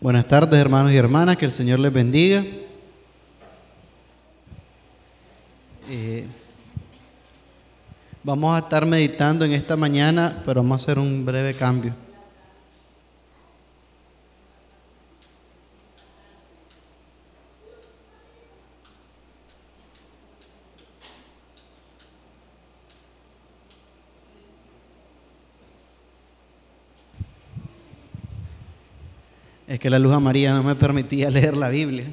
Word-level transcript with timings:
Buenas 0.00 0.28
tardes 0.28 0.60
hermanos 0.60 0.92
y 0.92 0.96
hermanas, 0.96 1.36
que 1.36 1.44
el 1.44 1.50
Señor 1.50 1.80
les 1.80 1.92
bendiga. 1.92 2.44
Eh, 5.90 6.24
vamos 8.22 8.54
a 8.54 8.60
estar 8.60 8.86
meditando 8.86 9.44
en 9.44 9.54
esta 9.54 9.76
mañana, 9.76 10.40
pero 10.46 10.62
vamos 10.62 10.80
a 10.80 10.84
hacer 10.84 11.00
un 11.00 11.26
breve 11.26 11.52
cambio. 11.52 11.94
Es 29.78 29.82
que 29.82 29.90
la 29.90 30.00
luz 30.00 30.12
amarilla 30.12 30.54
no 30.54 30.64
me 30.64 30.74
permitía 30.74 31.30
leer 31.30 31.56
la 31.56 31.68
Biblia 31.68 32.06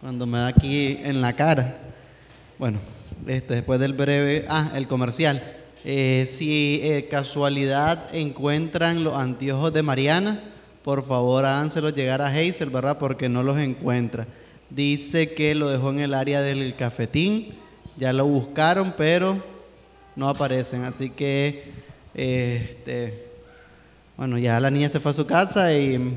cuando 0.00 0.26
me 0.26 0.38
da 0.38 0.48
aquí 0.48 0.98
en 1.04 1.20
la 1.20 1.34
cara. 1.34 1.76
Bueno, 2.58 2.80
este, 3.28 3.54
después 3.54 3.78
del 3.78 3.92
breve, 3.92 4.44
ah, 4.48 4.72
el 4.74 4.88
comercial. 4.88 5.40
Eh, 5.84 6.24
si 6.26 6.80
eh, 6.82 7.06
casualidad 7.08 8.12
encuentran 8.12 9.04
los 9.04 9.14
anteojos 9.14 9.72
de 9.72 9.84
Mariana, 9.84 10.42
por 10.82 11.04
favor 11.06 11.44
háganselos 11.44 11.94
llegar 11.94 12.22
a 12.22 12.26
Hazel, 12.26 12.70
¿verdad? 12.70 12.98
Porque 12.98 13.28
no 13.28 13.44
los 13.44 13.56
encuentra. 13.58 14.26
Dice 14.68 15.32
que 15.32 15.54
lo 15.54 15.70
dejó 15.70 15.90
en 15.90 16.00
el 16.00 16.12
área 16.12 16.42
del 16.42 16.74
cafetín, 16.74 17.50
ya 17.98 18.12
lo 18.12 18.26
buscaron, 18.26 18.94
pero 18.98 19.36
no 20.16 20.28
aparecen. 20.28 20.82
Así 20.82 21.10
que, 21.10 21.70
este, 22.14 23.26
bueno, 24.16 24.38
ya 24.38 24.58
la 24.58 24.72
niña 24.72 24.88
se 24.88 24.98
fue 24.98 25.12
a 25.12 25.14
su 25.14 25.24
casa 25.24 25.72
y 25.72 26.16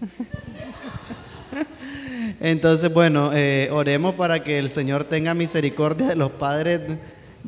Entonces, 2.40 2.92
bueno, 2.92 3.30
eh, 3.32 3.68
oremos 3.72 4.14
para 4.14 4.42
que 4.42 4.58
el 4.58 4.70
Señor 4.70 5.04
tenga 5.04 5.34
misericordia 5.34 6.06
de 6.06 6.16
los 6.16 6.30
padres, 6.30 6.80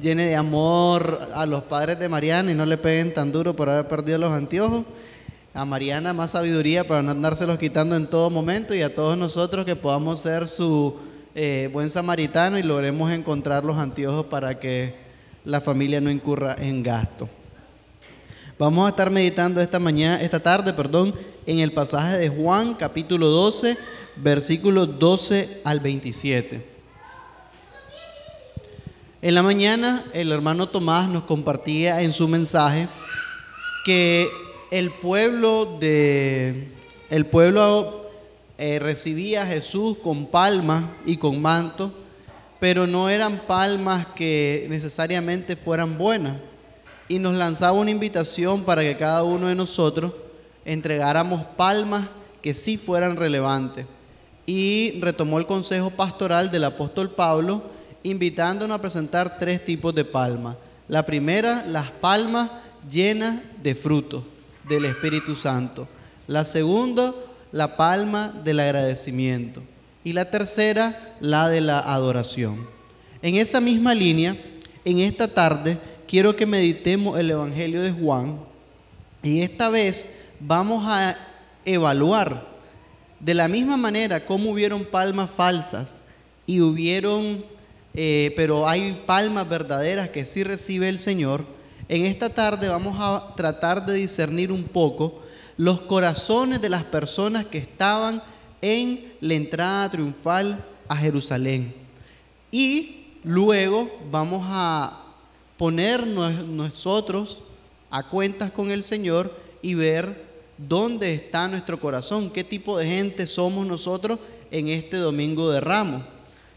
llene 0.01 0.27
de 0.27 0.37
amor 0.37 1.29
a 1.35 1.47
los 1.47 1.65
padres 1.65 1.99
de 1.99 2.09
Mariana 2.09 2.53
y 2.53 2.55
no 2.55 2.67
le 2.67 2.79
peguen 2.79 3.15
tan 3.15 3.33
duro 3.33 3.55
por 3.55 3.69
haber 3.69 3.89
perdido 3.89 4.19
los 4.19 4.33
anteojos. 4.33 4.85
A 5.55 5.67
Mariana 5.67 6.15
más 6.15 6.31
sabiduría 6.31 6.87
para 6.87 7.03
no 7.03 7.11
andárselos 7.11 7.59
quitando 7.59 7.95
en 7.95 8.07
todo 8.07 8.31
momento 8.31 8.75
y 8.75 8.81
a 8.83 8.95
todos 8.95 9.19
nosotros 9.19 9.67
que 9.67 9.77
podamos 9.77 10.21
ser 10.21 10.49
su 10.49 10.97
eh, 11.35 11.69
buen 11.73 11.91
samaritano 11.91 12.59
y 12.59 12.63
logremos 12.63 13.11
encontrar 13.11 13.65
los 13.65 13.79
anteojos 13.79 14.27
para 14.27 14.59
que 14.59 14.95
la 15.45 15.61
familia 15.61 16.01
no 16.01 16.11
incurra 16.11 16.57
en 16.59 16.83
gasto. 16.83 17.29
Vamos 18.59 18.87
a 18.87 18.91
estar 18.91 19.11
meditando 19.11 19.61
esta 19.61 19.79
mañana, 19.79 20.23
esta 20.23 20.41
tarde, 20.41 20.73
perdón, 20.73 21.13
en 21.47 21.59
el 21.59 21.73
pasaje 21.73 22.19
de 22.19 22.29
Juan, 22.29 22.75
capítulo 22.75 23.29
12, 23.29 23.77
versículos 24.17 24.99
12 24.99 25.63
al 25.65 25.81
27. 25.81 26.65
En 29.23 29.35
la 29.35 29.43
mañana 29.43 30.05
el 30.13 30.33
hermano 30.33 30.69
Tomás 30.69 31.09
nos 31.09 31.25
compartía 31.25 32.03
en 32.03 32.13
su 32.13 32.29
mensaje 32.29 32.89
que 33.85 34.29
el 34.71 34.91
pueblo 34.91 35.79
de 35.81 36.69
el 37.11 37.27
pueblo 37.27 38.11
eh, 38.59 38.79
recibía 38.79 39.43
a 39.43 39.47
Jesús 39.47 39.99
con 40.03 40.27
palmas 40.27 40.85
y 41.05 41.17
con 41.19 41.43
manto, 41.43 41.93
pero 42.59 42.87
no 42.87 43.09
eran 43.09 43.43
palmas 43.47 44.07
que 44.15 44.67
necesariamente 44.71 45.57
fueran 45.57 45.99
buenas 45.99 46.37
y 47.09 47.19
nos 47.19 47.35
lanzaba 47.35 47.73
una 47.73 47.91
invitación 47.91 48.63
para 48.63 48.83
que 48.83 48.97
cada 48.97 49.25
uno 49.25 49.49
de 49.49 49.55
nosotros 49.55 50.13
entregáramos 50.65 51.45
palmas 51.57 52.07
que 52.41 52.55
sí 52.55 52.77
fueran 52.77 53.17
relevantes. 53.17 53.87
Y 54.47 55.01
retomó 55.01 55.39
el 55.39 55.47
consejo 55.47 55.91
pastoral 55.91 56.51
del 56.51 56.65
apóstol 56.65 57.11
Pablo, 57.11 57.63
invitándonos 58.03 58.77
a 58.77 58.81
presentar 58.81 59.39
tres 59.39 59.65
tipos 59.65 59.95
de 59.95 60.05
palmas. 60.05 60.57
La 60.89 61.07
primera, 61.07 61.65
las 61.67 61.91
palmas 61.91 62.51
llenas 62.91 63.41
de 63.63 63.75
frutos 63.75 64.25
del 64.69 64.85
Espíritu 64.85 65.37
Santo. 65.37 65.87
La 66.27 66.45
segunda, 66.45 67.15
la 67.53 67.77
palma 67.77 68.33
del 68.45 68.61
agradecimiento. 68.61 69.63
Y 70.05 70.13
la 70.13 70.31
tercera, 70.31 71.15
la 71.21 71.49
de 71.49 71.61
la 71.61 71.79
adoración. 71.79 72.67
En 73.23 73.37
esa 73.37 73.61
misma 73.61 73.95
línea, 73.95 74.37
en 74.85 74.99
esta 74.99 75.29
tarde, 75.29 75.79
quiero 76.09 76.35
que 76.35 76.45
meditemos 76.45 77.19
el 77.19 77.31
Evangelio 77.31 77.81
de 77.81 77.93
Juan 77.93 78.41
y 79.23 79.43
esta 79.43 79.69
vez 79.69 80.22
vamos 80.45 80.85
a 80.87 81.17
evaluar 81.65 82.45
de 83.21 83.35
la 83.35 83.47
misma 83.49 83.77
manera 83.77 84.27
cómo 84.27 84.51
hubieron 84.51 84.85
palmas 84.85 85.31
falsas 85.31 86.03
y 86.47 86.61
hubieron, 86.61 87.45
eh, 87.95 88.33
pero 88.35 88.69
hay 88.69 89.01
palmas 89.07 89.49
verdaderas 89.49 90.09
que 90.09 90.25
sí 90.25 90.43
recibe 90.43 90.89
el 90.89 90.99
Señor. 90.99 91.45
En 91.89 92.05
esta 92.05 92.31
tarde 92.31 92.69
vamos 92.69 92.97
a 92.99 93.35
tratar 93.37 93.87
de 93.87 93.95
discernir 93.95 94.51
un 94.51 94.65
poco 94.65 95.23
los 95.57 95.83
corazones 95.83 96.61
de 96.61 96.69
las 96.69 96.83
personas 96.83 97.45
que 97.45 97.59
estaban 97.59 98.23
en 98.61 99.13
la 99.21 99.35
entrada 99.35 99.91
triunfal 99.91 100.65
a 100.89 100.97
Jerusalén. 100.97 101.73
Y 102.51 103.07
luego 103.23 103.91
vamos 104.11 104.43
a 104.47 105.05
poner 105.57 106.05
nosotros 106.07 107.41
a 107.91 108.09
cuentas 108.09 108.51
con 108.51 108.73
el 108.73 108.83
Señor 108.83 109.33
y 109.61 109.75
ver 109.75 110.32
dónde 110.59 111.15
está 111.15 111.49
nuestro 111.49 111.81
corazón, 111.81 112.31
qué 112.31 112.45
tipo 112.45 112.79
de 112.79 112.87
gente 112.87 113.27
somos 113.27 113.67
nosotros 113.67 114.19
en 114.51 114.69
este 114.69 114.97
domingo 114.97 115.51
de 115.51 115.61
ramos. 115.61 116.03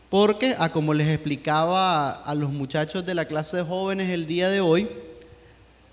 Porque, 0.09 0.56
a 0.57 0.72
como 0.72 0.94
les 0.94 1.07
explicaba 1.07 2.11
a 2.11 2.35
los 2.35 2.51
muchachos 2.51 3.05
de 3.05 3.16
la 3.16 3.25
clase 3.25 3.57
de 3.57 3.63
jóvenes 3.63 4.09
el 4.09 4.28
día 4.28 4.50
de 4.50 4.61
hoy, 4.61 4.88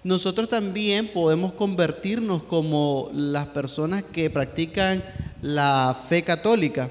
nosotros 0.04 0.48
también 0.48 1.08
podemos 1.08 1.52
convertirnos 1.52 2.42
como 2.42 3.10
las 3.12 3.46
personas 3.48 4.04
que 4.12 4.30
practican 4.30 5.02
la 5.40 5.96
fe 6.08 6.22
católica 6.22 6.90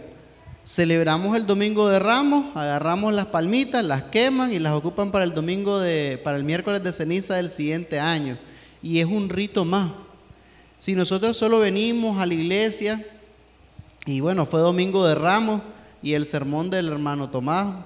Celebramos 0.63 1.35
el 1.35 1.47
domingo 1.47 1.89
de 1.89 1.97
Ramos, 1.97 2.55
agarramos 2.55 3.15
las 3.15 3.25
palmitas, 3.25 3.83
las 3.83 4.03
queman 4.03 4.53
y 4.53 4.59
las 4.59 4.73
ocupan 4.73 5.09
para 5.09 5.25
el 5.25 5.33
domingo 5.33 5.79
de, 5.79 6.21
para 6.23 6.37
el 6.37 6.43
miércoles 6.43 6.83
de 6.83 6.93
ceniza 6.93 7.35
del 7.35 7.49
siguiente 7.49 7.99
año. 7.99 8.37
Y 8.83 8.99
es 8.99 9.07
un 9.07 9.27
rito 9.29 9.65
más. 9.65 9.91
Si 10.81 10.95
nosotros 10.95 11.37
solo 11.37 11.59
venimos 11.59 12.17
a 12.17 12.25
la 12.25 12.33
iglesia, 12.33 13.05
y 14.07 14.19
bueno, 14.19 14.47
fue 14.47 14.61
domingo 14.61 15.05
de 15.05 15.13
Ramos 15.13 15.61
y 16.01 16.13
el 16.13 16.25
sermón 16.25 16.71
del 16.71 16.87
hermano 16.87 17.29
Tomás, 17.29 17.85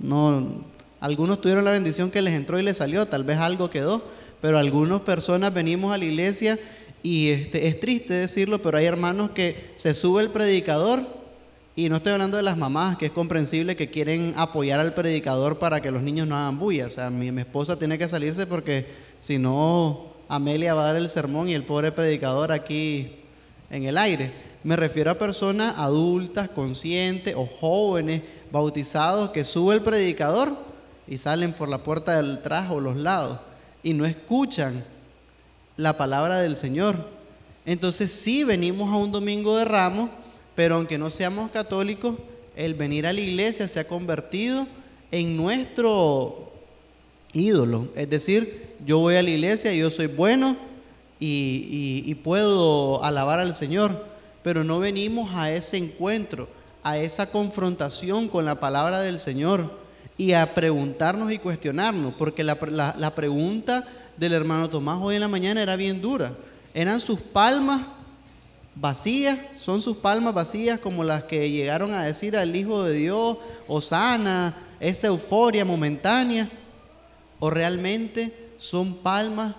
no, 0.00 0.64
algunos 0.98 1.40
tuvieron 1.40 1.64
la 1.64 1.70
bendición 1.70 2.10
que 2.10 2.20
les 2.20 2.34
entró 2.34 2.58
y 2.58 2.64
les 2.64 2.78
salió, 2.78 3.06
tal 3.06 3.22
vez 3.22 3.38
algo 3.38 3.70
quedó, 3.70 4.02
pero 4.40 4.58
algunas 4.58 5.02
personas 5.02 5.54
venimos 5.54 5.94
a 5.94 5.98
la 5.98 6.04
iglesia 6.04 6.58
y 7.04 7.28
este, 7.28 7.68
es 7.68 7.78
triste 7.78 8.14
decirlo, 8.14 8.60
pero 8.60 8.76
hay 8.76 8.86
hermanos 8.86 9.30
que 9.30 9.70
se 9.76 9.94
sube 9.94 10.20
el 10.20 10.30
predicador 10.30 11.00
y 11.76 11.88
no 11.88 11.98
estoy 11.98 12.10
hablando 12.10 12.38
de 12.38 12.42
las 12.42 12.56
mamás, 12.56 12.98
que 12.98 13.06
es 13.06 13.12
comprensible 13.12 13.76
que 13.76 13.88
quieren 13.88 14.34
apoyar 14.36 14.80
al 14.80 14.94
predicador 14.94 15.60
para 15.60 15.80
que 15.80 15.92
los 15.92 16.02
niños 16.02 16.26
no 16.26 16.36
hagan 16.36 16.58
bulla. 16.58 16.86
O 16.86 16.90
sea, 16.90 17.08
mi, 17.08 17.28
esposa 17.40 17.78
tiene 17.78 17.98
que 17.98 18.08
salirse 18.08 18.48
porque 18.48 18.86
si 19.20 19.38
no, 19.38 20.11
Amelia 20.28 20.74
va 20.74 20.82
a 20.82 20.86
dar 20.92 20.96
el 20.96 21.08
sermón 21.08 21.48
y 21.48 21.54
el 21.54 21.64
pobre 21.64 21.92
predicador 21.92 22.52
aquí 22.52 23.12
en 23.70 23.84
el 23.84 23.98
aire. 23.98 24.32
Me 24.64 24.76
refiero 24.76 25.10
a 25.10 25.18
personas 25.18 25.78
adultas, 25.78 26.48
conscientes 26.48 27.34
o 27.36 27.46
jóvenes, 27.46 28.22
bautizados, 28.50 29.30
que 29.30 29.44
sube 29.44 29.74
el 29.74 29.82
predicador 29.82 30.52
y 31.08 31.18
salen 31.18 31.52
por 31.52 31.68
la 31.68 31.78
puerta 31.78 32.16
del 32.16 32.40
o 32.70 32.80
los 32.80 32.96
lados 32.96 33.40
y 33.82 33.94
no 33.94 34.06
escuchan 34.06 34.84
la 35.76 35.96
palabra 35.96 36.38
del 36.38 36.56
Señor. 36.56 36.96
Entonces 37.66 38.10
sí 38.10 38.44
venimos 38.44 38.92
a 38.92 38.96
un 38.96 39.10
domingo 39.12 39.56
de 39.56 39.64
ramos 39.64 40.10
pero 40.54 40.76
aunque 40.76 40.98
no 40.98 41.10
seamos 41.10 41.50
católicos, 41.50 42.16
el 42.56 42.74
venir 42.74 43.06
a 43.06 43.12
la 43.12 43.20
iglesia 43.20 43.68
se 43.68 43.80
ha 43.80 43.88
convertido 43.88 44.66
en 45.10 45.36
nuestro 45.36 46.52
ídolo. 47.32 47.88
Es 47.96 48.10
decir, 48.10 48.71
yo 48.84 48.98
voy 48.98 49.16
a 49.16 49.22
la 49.22 49.30
iglesia, 49.30 49.72
yo 49.72 49.90
soy 49.90 50.06
bueno 50.06 50.56
y, 51.18 52.14
puedo 52.24 53.02
alabar 53.04 53.40
al 53.40 53.54
Señor, 53.54 54.06
pero 54.42 54.64
no 54.64 54.78
venimos 54.78 55.30
a 55.34 55.50
ese 55.52 55.76
encuentro, 55.76 56.48
a 56.82 56.98
esa 56.98 57.30
confrontación 57.30 58.28
con 58.28 58.44
la 58.44 58.60
palabra 58.60 59.00
del 59.00 59.18
Señor 59.18 59.70
y 60.18 60.32
a 60.32 60.54
preguntarnos 60.54 61.30
y 61.32 61.38
cuestionarnos, 61.38 62.14
porque 62.14 62.42
la, 62.44 62.56
la 62.98 63.14
pregunta 63.14 63.84
del 64.16 64.32
hermano 64.32 64.68
Tomás 64.68 64.98
hoy 65.00 65.14
en 65.16 65.20
la 65.20 65.28
mañana 65.28 65.62
era 65.62 65.76
bien 65.76 66.00
dura. 66.00 66.32
Eran 66.74 67.00
sus 67.00 67.20
palmas 67.20 67.82
vacías, 68.74 69.38
son 69.58 69.82
sus 69.82 69.96
palmas 69.98 70.34
vacías 70.34 70.80
como 70.80 71.04
las 71.04 71.24
que 71.24 71.50
llegaron 71.50 71.92
a 71.92 72.04
decir 72.04 72.36
al 72.36 72.54
Hijo 72.54 72.84
de 72.84 72.94
Dios, 72.94 73.38
sana 73.80 74.54
esa 74.80 75.06
euforia 75.06 75.64
momentánea, 75.64 76.48
o 77.38 77.50
realmente 77.50 78.41
son 78.62 78.94
palmas 78.94 79.56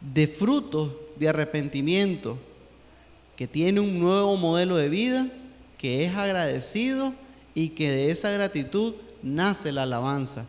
de 0.00 0.26
frutos 0.26 0.90
de 1.16 1.28
arrepentimiento, 1.28 2.38
que 3.36 3.46
tiene 3.46 3.80
un 3.80 3.98
nuevo 3.98 4.34
modelo 4.38 4.76
de 4.76 4.88
vida, 4.88 5.26
que 5.76 6.04
es 6.04 6.16
agradecido 6.16 7.12
y 7.54 7.68
que 7.70 7.90
de 7.90 8.10
esa 8.10 8.30
gratitud 8.30 8.94
nace 9.22 9.72
la 9.72 9.82
alabanza. 9.82 10.46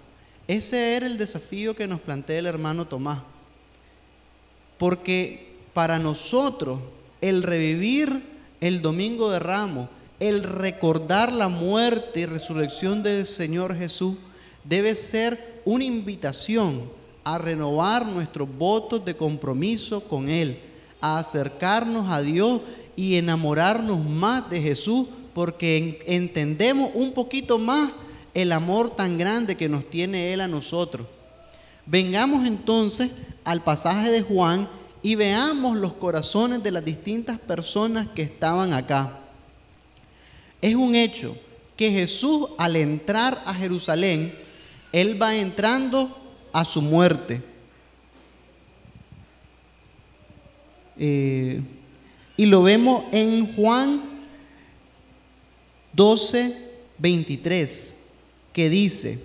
Ese 0.47 0.95
era 0.95 1.05
el 1.05 1.17
desafío 1.17 1.75
que 1.75 1.85
nos 1.85 1.99
plantea 1.99 2.39
el 2.39 2.45
hermano 2.45 2.85
Tomás. 2.85 3.19
Porque 4.77 5.53
para 5.73 5.99
nosotros 5.99 6.79
el 7.19 7.43
revivir 7.43 8.23
el 8.61 8.81
domingo 8.81 9.29
de 9.31 9.39
ramos, 9.39 9.89
el 10.21 10.43
recordar 10.43 11.33
la 11.33 11.49
muerte 11.49 12.21
y 12.21 12.25
resurrección 12.25 13.03
del 13.03 13.27
Señor 13.27 13.75
Jesús, 13.75 14.15
debe 14.63 14.95
ser 14.95 15.61
una 15.65 15.83
invitación 15.83 17.00
a 17.23 17.37
renovar 17.37 18.05
nuestros 18.05 18.47
votos 18.57 19.03
de 19.05 19.15
compromiso 19.15 20.01
con 20.01 20.29
Él, 20.29 20.59
a 20.99 21.19
acercarnos 21.19 22.09
a 22.09 22.21
Dios 22.21 22.61
y 22.95 23.15
enamorarnos 23.15 24.03
más 24.03 24.49
de 24.49 24.61
Jesús, 24.61 25.07
porque 25.33 26.03
entendemos 26.07 26.91
un 26.93 27.13
poquito 27.13 27.57
más 27.57 27.91
el 28.33 28.51
amor 28.51 28.95
tan 28.95 29.17
grande 29.17 29.55
que 29.55 29.69
nos 29.69 29.89
tiene 29.89 30.33
Él 30.33 30.41
a 30.41 30.47
nosotros. 30.47 31.07
Vengamos 31.85 32.45
entonces 32.45 33.11
al 33.43 33.61
pasaje 33.61 34.11
de 34.11 34.21
Juan 34.21 34.67
y 35.01 35.15
veamos 35.15 35.77
los 35.77 35.93
corazones 35.93 36.61
de 36.63 36.71
las 36.71 36.85
distintas 36.85 37.39
personas 37.39 38.07
que 38.13 38.21
estaban 38.21 38.73
acá. 38.73 39.19
Es 40.61 40.75
un 40.75 40.95
hecho 40.95 41.35
que 41.75 41.91
Jesús 41.91 42.49
al 42.57 42.75
entrar 42.75 43.41
a 43.45 43.53
Jerusalén, 43.53 44.37
Él 44.91 45.19
va 45.19 45.35
entrando 45.35 46.20
a 46.53 46.65
su 46.65 46.81
muerte. 46.81 47.41
Eh, 50.97 51.61
y 52.37 52.45
lo 52.45 52.63
vemos 52.63 53.05
en 53.11 53.53
Juan 53.55 54.01
12, 55.93 56.55
23, 56.97 57.95
que 58.53 58.69
dice, 58.69 59.23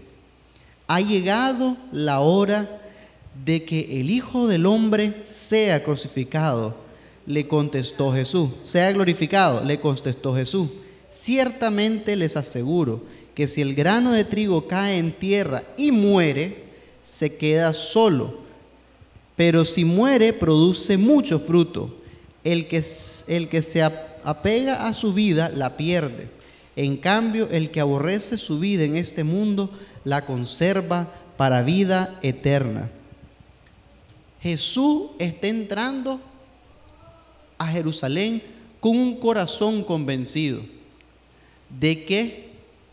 ha 0.86 1.00
llegado 1.00 1.76
la 1.92 2.20
hora 2.20 2.68
de 3.44 3.64
que 3.64 4.00
el 4.00 4.10
Hijo 4.10 4.46
del 4.48 4.66
Hombre 4.66 5.22
sea 5.24 5.82
crucificado. 5.82 6.74
Le 7.26 7.48
contestó 7.48 8.12
Jesús, 8.12 8.50
sea 8.62 8.92
glorificado, 8.92 9.64
le 9.64 9.80
contestó 9.80 10.34
Jesús. 10.34 10.68
Ciertamente 11.10 12.14
les 12.14 12.36
aseguro 12.36 13.02
que 13.34 13.48
si 13.48 13.62
el 13.62 13.74
grano 13.74 14.12
de 14.12 14.24
trigo 14.24 14.66
cae 14.68 14.96
en 14.98 15.12
tierra 15.12 15.64
y 15.76 15.90
muere, 15.90 16.65
se 17.06 17.36
queda 17.36 17.72
solo, 17.72 18.34
pero 19.36 19.64
si 19.64 19.84
muere 19.84 20.32
produce 20.32 20.96
mucho 20.96 21.38
fruto. 21.38 21.94
El 22.42 22.66
que, 22.66 22.82
el 23.28 23.48
que 23.48 23.62
se 23.62 23.82
apega 23.82 24.86
a 24.86 24.92
su 24.92 25.12
vida 25.12 25.48
la 25.48 25.76
pierde. 25.76 26.28
En 26.74 26.96
cambio, 26.96 27.48
el 27.52 27.70
que 27.70 27.80
aborrece 27.80 28.38
su 28.38 28.58
vida 28.58 28.82
en 28.82 28.96
este 28.96 29.22
mundo 29.22 29.70
la 30.04 30.24
conserva 30.26 31.06
para 31.36 31.62
vida 31.62 32.18
eterna. 32.22 32.88
Jesús 34.42 35.10
está 35.20 35.46
entrando 35.46 36.20
a 37.56 37.68
Jerusalén 37.68 38.42
con 38.80 38.96
un 38.96 39.16
corazón 39.20 39.84
convencido 39.84 40.60
de 41.78 42.04
que 42.04 42.50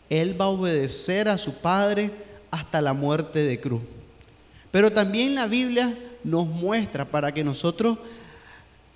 Él 0.08 0.40
va 0.40 0.44
a 0.46 0.48
obedecer 0.48 1.28
a 1.28 1.36
su 1.36 1.54
Padre 1.54 2.12
hasta 2.52 2.80
la 2.80 2.92
muerte 2.92 3.40
de 3.40 3.60
cruz. 3.60 3.82
Pero 4.74 4.92
también 4.92 5.36
la 5.36 5.46
Biblia 5.46 5.96
nos 6.24 6.48
muestra 6.48 7.04
para 7.04 7.32
que 7.32 7.44
nosotros 7.44 7.96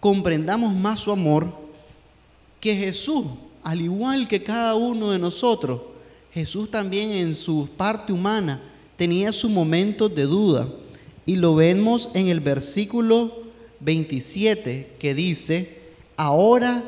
comprendamos 0.01 0.75
más 0.75 0.99
su 0.99 1.13
amor, 1.13 1.47
que 2.59 2.75
Jesús, 2.75 3.27
al 3.63 3.81
igual 3.81 4.27
que 4.27 4.43
cada 4.43 4.75
uno 4.75 5.13
de 5.13 5.21
nosotros, 5.21 5.81
Jesús 6.35 6.69
también 6.69 7.13
en 7.13 7.37
su 7.37 7.69
parte 7.77 8.13
humana 8.13 8.61
tenía 8.97 9.31
su 9.31 9.49
momento 9.49 10.09
de 10.09 10.25
duda. 10.25 10.67
Y 11.25 11.37
lo 11.37 11.55
vemos 11.55 12.09
en 12.13 12.27
el 12.27 12.41
versículo 12.41 13.39
27 13.79 14.97
que 14.99 15.15
dice, 15.15 15.81
ahora 16.17 16.83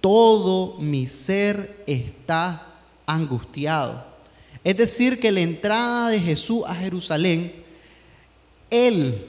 todo 0.00 0.78
mi 0.78 1.04
ser 1.04 1.84
está 1.86 2.66
angustiado. 3.04 4.02
Es 4.64 4.78
decir, 4.78 5.20
que 5.20 5.30
la 5.30 5.40
entrada 5.40 6.08
de 6.08 6.18
Jesús 6.18 6.62
a 6.66 6.74
Jerusalén 6.74 7.60
él, 8.72 9.24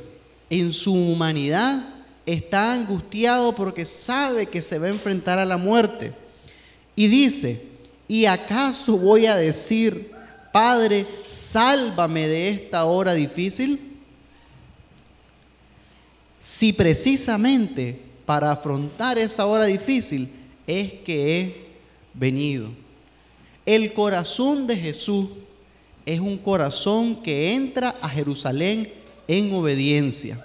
en 0.50 0.72
su 0.72 0.94
humanidad, 0.94 1.84
está 2.26 2.74
angustiado 2.74 3.54
porque 3.54 3.84
sabe 3.84 4.46
que 4.46 4.62
se 4.62 4.80
va 4.80 4.88
a 4.88 4.92
enfrentar 4.92 5.38
a 5.38 5.46
la 5.46 5.58
muerte. 5.58 6.14
Y 6.96 7.08
dice, 7.08 7.62
¿y 8.08 8.26
acaso 8.26 8.98
voy 8.98 9.26
a 9.26 9.36
decir, 9.36 10.12
Padre, 10.54 11.06
sálvame 11.28 12.28
de 12.28 12.50
esta 12.50 12.86
hora 12.86 13.14
difícil? 13.14 13.80
Si 16.40 16.72
precisamente 16.72 18.00
para 18.26 18.52
afrontar 18.52 19.18
esa 19.18 19.46
hora 19.46 19.66
difícil 19.66 20.30
es 20.66 20.94
que 20.94 21.40
he 21.40 21.56
venido. 22.14 22.70
El 23.66 23.94
corazón 23.94 24.68
de 24.68 24.78
Jesús 24.78 25.28
es 26.06 26.20
un 26.20 26.38
corazón 26.38 27.22
que 27.22 27.54
entra 27.54 27.96
a 28.02 28.08
Jerusalén 28.10 29.03
en 29.28 29.54
obediencia. 29.54 30.38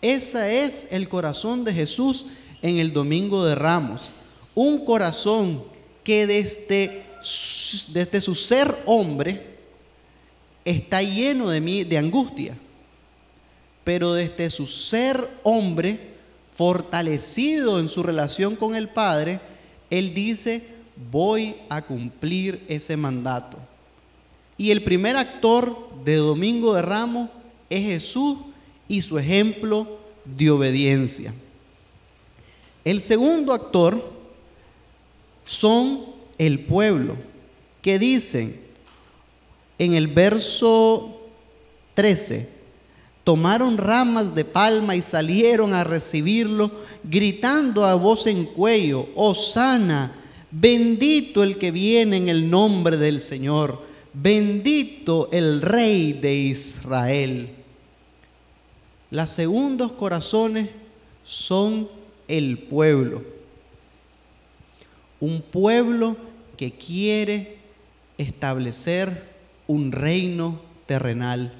Ese 0.00 0.64
es 0.64 0.92
el 0.92 1.08
corazón 1.08 1.64
de 1.64 1.72
Jesús 1.72 2.26
en 2.60 2.78
el 2.78 2.92
Domingo 2.92 3.44
de 3.44 3.54
Ramos. 3.54 4.10
Un 4.54 4.84
corazón 4.84 5.62
que 6.02 6.26
desde, 6.26 7.04
desde 7.88 8.20
su 8.20 8.34
ser 8.34 8.74
hombre 8.86 9.52
está 10.64 11.02
lleno 11.02 11.50
de, 11.50 11.84
de 11.84 11.98
angustia, 11.98 12.56
pero 13.84 14.12
desde 14.14 14.50
su 14.50 14.66
ser 14.66 15.24
hombre, 15.42 16.12
fortalecido 16.52 17.80
en 17.80 17.88
su 17.88 18.02
relación 18.02 18.56
con 18.56 18.74
el 18.74 18.88
Padre, 18.88 19.40
Él 19.88 20.14
dice, 20.14 20.62
voy 21.10 21.56
a 21.68 21.82
cumplir 21.82 22.62
ese 22.68 22.96
mandato. 22.96 23.56
Y 24.58 24.70
el 24.70 24.82
primer 24.82 25.16
actor 25.16 25.90
de 26.04 26.16
Domingo 26.16 26.74
de 26.74 26.82
Ramos 26.82 27.28
es 27.70 27.84
Jesús 27.84 28.38
y 28.88 29.00
su 29.00 29.18
ejemplo 29.18 29.98
de 30.24 30.50
obediencia. 30.50 31.32
El 32.84 33.00
segundo 33.00 33.52
actor 33.52 34.02
son 35.44 36.00
el 36.38 36.60
pueblo, 36.60 37.16
que 37.80 37.98
dicen 37.98 38.54
en 39.78 39.94
el 39.94 40.08
verso 40.08 41.20
13, 41.94 42.48
tomaron 43.24 43.78
ramas 43.78 44.34
de 44.34 44.44
palma 44.44 44.96
y 44.96 45.02
salieron 45.02 45.74
a 45.74 45.84
recibirlo, 45.84 46.70
gritando 47.04 47.84
a 47.84 47.94
voz 47.94 48.26
en 48.26 48.44
cuello, 48.44 49.08
sana 49.34 50.12
bendito 50.50 51.42
el 51.42 51.58
que 51.58 51.70
viene 51.70 52.18
en 52.18 52.28
el 52.28 52.50
nombre 52.50 52.96
del 52.96 53.20
Señor 53.20 53.91
bendito 54.12 55.28
el 55.32 55.62
rey 55.62 56.12
de 56.12 56.34
Israel. 56.34 57.48
Los 59.10 59.30
segundos 59.30 59.92
corazones 59.92 60.70
son 61.24 61.88
el 62.28 62.58
pueblo. 62.58 63.22
Un 65.20 65.40
pueblo 65.40 66.16
que 66.56 66.72
quiere 66.72 67.58
establecer 68.18 69.30
un 69.66 69.92
reino 69.92 70.60
terrenal, 70.86 71.52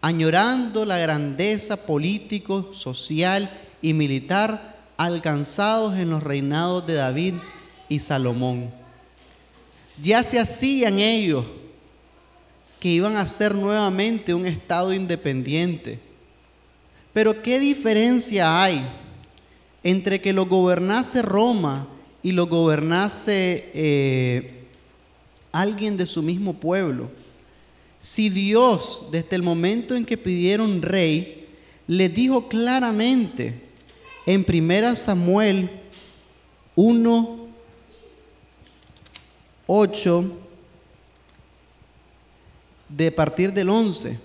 añorando 0.00 0.84
la 0.84 0.98
grandeza 0.98 1.86
político, 1.86 2.72
social 2.72 3.50
y 3.82 3.92
militar 3.92 4.76
alcanzados 4.96 5.96
en 5.96 6.10
los 6.10 6.22
reinados 6.22 6.86
de 6.86 6.94
David 6.94 7.34
y 7.88 8.00
Salomón. 8.00 8.70
Ya 10.00 10.22
se 10.22 10.38
hacían 10.38 10.98
ellos 10.98 11.44
que 12.80 12.88
iban 12.88 13.16
a 13.16 13.26
ser 13.26 13.54
nuevamente 13.54 14.32
un 14.32 14.46
Estado 14.46 14.94
independiente. 14.94 15.98
Pero 17.12 17.42
¿qué 17.42 17.60
diferencia 17.60 18.62
hay 18.62 18.82
entre 19.84 20.20
que 20.20 20.32
lo 20.32 20.46
gobernase 20.46 21.20
Roma 21.22 21.86
y 22.22 22.32
lo 22.32 22.46
gobernase 22.46 23.70
eh, 23.74 24.64
alguien 25.52 25.98
de 25.98 26.06
su 26.06 26.22
mismo 26.22 26.54
pueblo? 26.54 27.10
Si 28.00 28.30
Dios, 28.30 29.08
desde 29.12 29.36
el 29.36 29.42
momento 29.42 29.94
en 29.94 30.06
que 30.06 30.16
pidieron 30.16 30.80
rey, 30.80 31.46
les 31.86 32.14
dijo 32.14 32.48
claramente 32.48 33.52
en 34.24 34.46
1 34.48 34.96
Samuel 34.96 35.68
1, 36.76 37.46
8, 39.66 40.39
de 42.96 43.10
partir 43.10 43.52
del 43.52 43.70
11. 43.70 44.18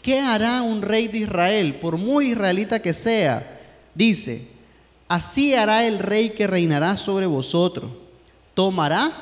¿Qué 0.00 0.20
hará 0.20 0.62
un 0.62 0.82
rey 0.82 1.08
de 1.08 1.18
Israel, 1.18 1.76
por 1.80 1.96
muy 1.96 2.32
israelita 2.32 2.80
que 2.80 2.92
sea? 2.92 3.60
Dice, 3.94 4.52
Así 5.12 5.54
hará 5.54 5.86
el 5.86 5.98
rey 5.98 6.30
que 6.30 6.46
reinará 6.46 6.96
sobre 6.96 7.26
vosotros. 7.26 7.90
Tomará 8.54 9.12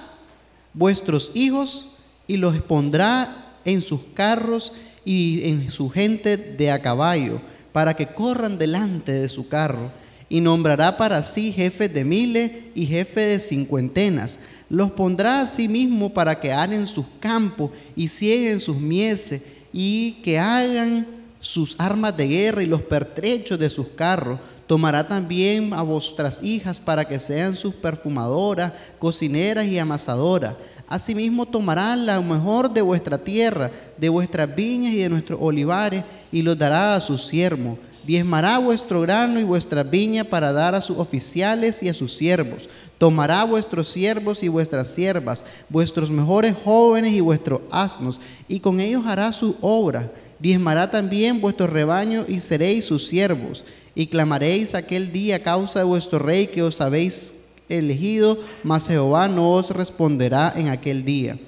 vuestros 0.72 1.32
hijos 1.34 1.88
y 2.28 2.36
los 2.36 2.56
pondrá 2.60 3.56
en 3.64 3.80
sus 3.80 4.00
carros 4.14 4.72
y 5.04 5.48
en 5.48 5.68
su 5.68 5.90
gente 5.90 6.36
de 6.36 6.70
a 6.70 6.80
caballo, 6.80 7.40
para 7.72 7.94
que 7.94 8.06
corran 8.06 8.56
delante 8.56 9.10
de 9.10 9.28
su 9.28 9.48
carro. 9.48 9.90
Y 10.28 10.40
nombrará 10.40 10.96
para 10.96 11.24
sí 11.24 11.50
jefes 11.50 11.92
de 11.92 12.04
miles 12.04 12.52
y 12.76 12.86
jefes 12.86 13.16
de 13.26 13.40
cincuentenas. 13.40 14.38
Los 14.70 14.92
pondrá 14.92 15.40
a 15.40 15.46
sí 15.46 15.66
mismo 15.66 16.10
para 16.10 16.38
que 16.38 16.52
hagan 16.52 16.86
sus 16.86 17.04
campos 17.18 17.72
y 17.96 18.06
cieguen 18.06 18.60
sus 18.60 18.76
mieses 18.76 19.42
y 19.72 20.12
que 20.22 20.38
hagan 20.38 21.04
sus 21.40 21.74
armas 21.78 22.16
de 22.16 22.28
guerra 22.28 22.62
y 22.62 22.66
los 22.66 22.80
pertrechos 22.80 23.58
de 23.58 23.68
sus 23.68 23.88
carros. 23.88 24.38
Tomará 24.68 25.08
también 25.08 25.72
a 25.74 25.82
vuestras 25.82 26.44
hijas 26.44 26.78
para 26.78 27.04
que 27.04 27.18
sean 27.18 27.56
sus 27.56 27.74
perfumadoras, 27.74 28.72
cocineras 29.00 29.66
y 29.66 29.76
amasadoras. 29.76 30.54
Asimismo 30.88 31.46
tomará 31.46 31.96
la 31.96 32.20
mejor 32.20 32.72
de 32.72 32.82
vuestra 32.82 33.18
tierra, 33.18 33.72
de 33.96 34.08
vuestras 34.08 34.54
viñas 34.54 34.92
y 34.92 34.98
de 34.98 35.08
nuestros 35.08 35.40
olivares, 35.42 36.04
y 36.30 36.42
los 36.42 36.56
dará 36.56 36.94
a 36.94 37.00
sus 37.00 37.26
siervos. 37.26 37.76
Diezmará 38.06 38.58
vuestro 38.58 39.00
grano 39.00 39.40
y 39.40 39.44
vuestra 39.44 39.82
viña 39.82 40.24
para 40.24 40.52
dar 40.52 40.74
a 40.74 40.80
sus 40.80 40.98
oficiales 40.98 41.82
y 41.82 41.88
a 41.88 41.94
sus 41.94 42.14
siervos. 42.14 42.68
Tomará 43.00 43.44
vuestros 43.44 43.88
siervos 43.88 44.42
y 44.42 44.48
vuestras 44.48 44.88
siervas, 44.88 45.46
vuestros 45.70 46.10
mejores 46.10 46.54
jóvenes 46.62 47.14
y 47.14 47.20
vuestros 47.20 47.62
asnos, 47.70 48.20
y 48.46 48.60
con 48.60 48.78
ellos 48.78 49.06
hará 49.06 49.32
su 49.32 49.56
obra. 49.62 50.12
Diezmará 50.38 50.90
también 50.90 51.40
vuestro 51.40 51.66
rebaño 51.66 52.26
y 52.28 52.40
seréis 52.40 52.84
sus 52.84 53.06
siervos. 53.06 53.64
Y 53.94 54.08
clamaréis 54.08 54.74
aquel 54.74 55.12
día 55.12 55.36
a 55.36 55.38
causa 55.38 55.78
de 55.78 55.86
vuestro 55.86 56.18
rey 56.18 56.48
que 56.48 56.62
os 56.62 56.82
habéis 56.82 57.46
elegido, 57.70 58.38
mas 58.62 58.86
Jehová 58.86 59.28
no 59.28 59.52
os 59.52 59.70
responderá 59.70 60.52
en 60.54 60.68
aquel 60.68 61.02
día. 61.02 61.38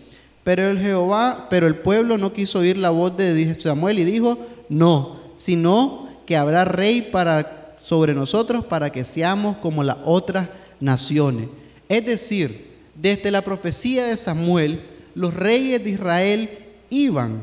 Pero 0.44 0.70
el 0.70 0.78
Jehová, 0.78 1.48
pero 1.50 1.66
el 1.66 1.74
pueblo 1.74 2.16
no 2.16 2.32
quiso 2.32 2.60
oír 2.60 2.78
la 2.78 2.88
voz 2.88 3.14
de 3.14 3.54
Samuel 3.56 3.98
y 3.98 4.04
dijo, 4.04 4.38
no, 4.70 5.20
sino 5.36 6.08
que 6.24 6.34
habrá 6.34 6.64
rey 6.64 7.02
para 7.12 7.76
sobre 7.82 8.14
nosotros 8.14 8.64
para 8.64 8.90
que 8.90 9.04
seamos 9.04 9.58
como 9.58 9.82
las 9.82 9.98
otras 10.06 10.48
naciones. 10.82 11.48
Es 11.88 12.04
decir, 12.04 12.66
desde 12.94 13.30
la 13.30 13.42
profecía 13.42 14.04
de 14.06 14.16
Samuel, 14.16 14.82
los 15.14 15.32
reyes 15.32 15.82
de 15.82 15.90
Israel 15.90 16.50
iban 16.90 17.42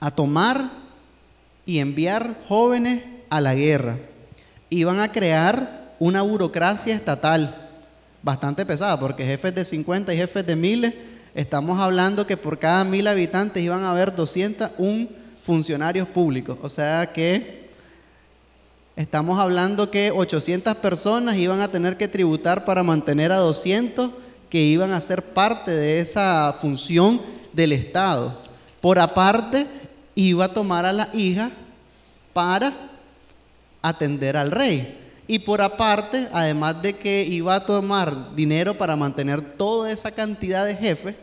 a 0.00 0.10
tomar 0.10 0.70
y 1.64 1.78
enviar 1.78 2.36
jóvenes 2.48 3.04
a 3.30 3.40
la 3.40 3.54
guerra. 3.54 3.98
Iban 4.70 4.98
a 4.98 5.12
crear 5.12 5.94
una 5.98 6.22
burocracia 6.22 6.94
estatal 6.94 7.68
bastante 8.22 8.64
pesada, 8.64 8.98
porque 8.98 9.24
jefes 9.24 9.54
de 9.54 9.64
50 9.64 10.14
y 10.14 10.16
jefes 10.16 10.46
de 10.46 10.56
miles, 10.56 10.94
estamos 11.34 11.78
hablando 11.78 12.26
que 12.26 12.36
por 12.36 12.58
cada 12.58 12.84
mil 12.84 13.06
habitantes 13.06 13.62
iban 13.62 13.84
a 13.84 13.90
haber 13.90 14.14
201 14.14 15.08
funcionarios 15.42 16.08
públicos. 16.08 16.58
O 16.62 16.68
sea 16.68 17.12
que 17.12 17.61
estamos 19.02 19.40
hablando 19.40 19.90
que 19.90 20.12
800 20.12 20.76
personas 20.76 21.36
iban 21.36 21.60
a 21.60 21.68
tener 21.68 21.96
que 21.96 22.06
tributar 22.06 22.64
para 22.64 22.84
mantener 22.84 23.32
a 23.32 23.38
200 23.38 24.10
que 24.48 24.62
iban 24.62 24.92
a 24.92 25.00
ser 25.00 25.22
parte 25.22 25.72
de 25.72 25.98
esa 25.98 26.54
función 26.60 27.20
del 27.52 27.72
Estado. 27.72 28.32
Por 28.80 29.00
aparte, 29.00 29.66
iba 30.14 30.44
a 30.44 30.54
tomar 30.54 30.86
a 30.86 30.92
la 30.92 31.08
hija 31.12 31.50
para 32.32 32.72
atender 33.82 34.36
al 34.36 34.52
rey. 34.52 34.98
Y 35.26 35.40
por 35.40 35.62
aparte, 35.62 36.28
además 36.32 36.80
de 36.80 36.96
que 36.96 37.24
iba 37.24 37.56
a 37.56 37.66
tomar 37.66 38.36
dinero 38.36 38.74
para 38.78 38.94
mantener 38.94 39.40
toda 39.40 39.90
esa 39.90 40.12
cantidad 40.12 40.64
de 40.64 40.76
jefes, 40.76 41.16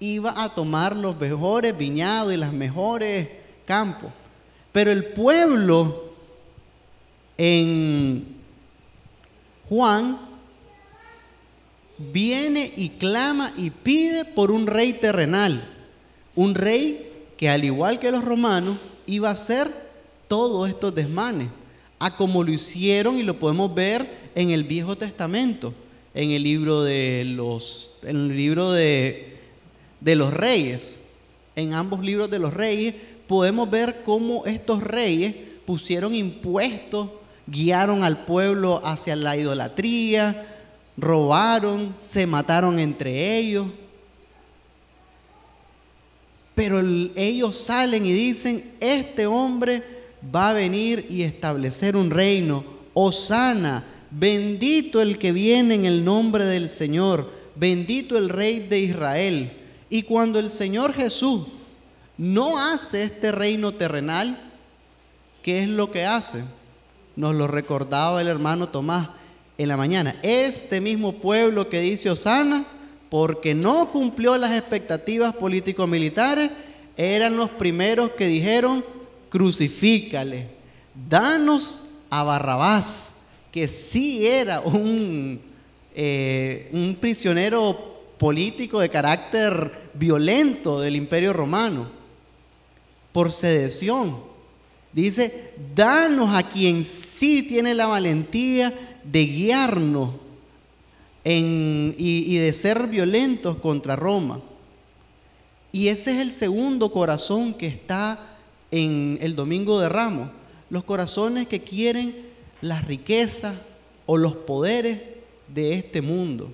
iba 0.00 0.42
a 0.42 0.52
tomar 0.52 0.96
los 0.96 1.16
mejores 1.20 1.76
viñados 1.76 2.32
y 2.32 2.36
los 2.36 2.52
mejores 2.52 3.28
campos. 3.64 4.10
Pero 4.72 4.90
el 4.90 5.04
pueblo 5.04 6.13
en 7.36 8.24
Juan 9.68 10.18
viene 11.98 12.72
y 12.76 12.90
clama 12.90 13.52
y 13.56 13.70
pide 13.70 14.24
por 14.24 14.50
un 14.50 14.66
rey 14.66 14.94
terrenal, 14.94 15.62
un 16.34 16.54
rey 16.54 17.10
que 17.36 17.48
al 17.48 17.64
igual 17.64 17.98
que 17.98 18.10
los 18.10 18.24
romanos 18.24 18.76
iba 19.06 19.28
a 19.28 19.32
hacer 19.32 19.68
todos 20.28 20.68
estos 20.68 20.94
desmanes 20.94 21.48
a 21.98 22.16
como 22.16 22.44
lo 22.44 22.52
hicieron 22.52 23.18
y 23.18 23.22
lo 23.22 23.38
podemos 23.38 23.74
ver 23.74 24.06
en 24.34 24.50
el 24.50 24.64
Viejo 24.64 24.96
Testamento, 24.96 25.72
en 26.12 26.32
el 26.32 26.42
libro 26.42 26.82
de 26.82 27.24
los, 27.24 27.92
en 28.02 28.30
el 28.30 28.36
libro 28.36 28.72
de, 28.72 29.38
de 30.00 30.16
los 30.16 30.32
reyes. 30.32 31.00
En 31.56 31.72
ambos 31.72 32.02
libros 32.02 32.28
de 32.30 32.38
los 32.38 32.52
reyes 32.52 32.94
podemos 33.26 33.70
ver 33.70 34.02
cómo 34.04 34.44
estos 34.44 34.82
reyes 34.82 35.34
pusieron 35.64 36.14
impuestos, 36.14 37.08
guiaron 37.46 38.04
al 38.04 38.24
pueblo 38.24 38.80
hacia 38.84 39.16
la 39.16 39.36
idolatría, 39.36 40.46
robaron, 40.96 41.94
se 41.98 42.26
mataron 42.26 42.78
entre 42.78 43.36
ellos. 43.38 43.66
Pero 46.54 46.80
ellos 47.16 47.58
salen 47.58 48.06
y 48.06 48.12
dicen, 48.12 48.64
este 48.80 49.26
hombre 49.26 49.82
va 50.34 50.50
a 50.50 50.54
venir 50.54 51.06
y 51.10 51.22
establecer 51.22 51.96
un 51.96 52.10
reino. 52.10 52.64
Osana, 52.94 53.84
bendito 54.10 55.02
el 55.02 55.18
que 55.18 55.32
viene 55.32 55.74
en 55.74 55.84
el 55.84 56.04
nombre 56.04 56.44
del 56.44 56.68
Señor, 56.68 57.28
bendito 57.56 58.16
el 58.16 58.28
Rey 58.28 58.60
de 58.60 58.78
Israel. 58.78 59.52
Y 59.90 60.02
cuando 60.04 60.38
el 60.38 60.48
Señor 60.48 60.92
Jesús 60.92 61.42
no 62.16 62.58
hace 62.58 63.02
este 63.02 63.32
reino 63.32 63.74
terrenal, 63.74 64.40
¿qué 65.42 65.64
es 65.64 65.68
lo 65.68 65.90
que 65.90 66.04
hace? 66.04 66.44
Nos 67.16 67.34
lo 67.34 67.46
recordaba 67.46 68.20
el 68.20 68.28
hermano 68.28 68.68
Tomás 68.68 69.08
en 69.56 69.68
la 69.68 69.76
mañana. 69.76 70.16
Este 70.22 70.80
mismo 70.80 71.12
pueblo 71.12 71.68
que 71.68 71.80
dice 71.80 72.10
Osana, 72.10 72.64
porque 73.10 73.54
no 73.54 73.90
cumplió 73.90 74.36
las 74.36 74.52
expectativas 74.52 75.34
político-militares, 75.34 76.50
eran 76.96 77.36
los 77.36 77.50
primeros 77.50 78.10
que 78.12 78.26
dijeron, 78.26 78.84
crucifícale, 79.28 80.48
danos 81.08 81.90
a 82.10 82.22
Barrabás, 82.22 83.26
que 83.52 83.68
sí 83.68 84.26
era 84.26 84.60
un, 84.60 85.40
eh, 85.94 86.68
un 86.72 86.96
prisionero 87.00 87.94
político 88.18 88.80
de 88.80 88.88
carácter 88.88 89.70
violento 89.94 90.80
del 90.80 90.96
imperio 90.96 91.32
romano, 91.32 91.86
por 93.12 93.30
sedición. 93.32 94.33
Dice, 94.94 95.52
danos 95.74 96.34
a 96.34 96.48
quien 96.48 96.84
sí 96.84 97.42
tiene 97.42 97.74
la 97.74 97.86
valentía 97.86 98.72
de 99.02 99.26
guiarnos 99.26 100.10
y 101.24 102.36
de 102.36 102.52
ser 102.52 102.86
violentos 102.86 103.56
contra 103.56 103.96
Roma. 103.96 104.40
Y 105.72 105.88
ese 105.88 106.12
es 106.12 106.18
el 106.20 106.30
segundo 106.30 106.92
corazón 106.92 107.52
que 107.54 107.66
está 107.66 108.20
en 108.70 109.18
el 109.20 109.34
Domingo 109.34 109.80
de 109.80 109.88
Ramos, 109.88 110.28
los 110.70 110.84
corazones 110.84 111.48
que 111.48 111.60
quieren 111.60 112.14
las 112.60 112.84
riquezas 112.84 113.56
o 114.06 114.16
los 114.16 114.36
poderes 114.36 115.00
de 115.48 115.74
este 115.74 116.00
mundo. 116.02 116.52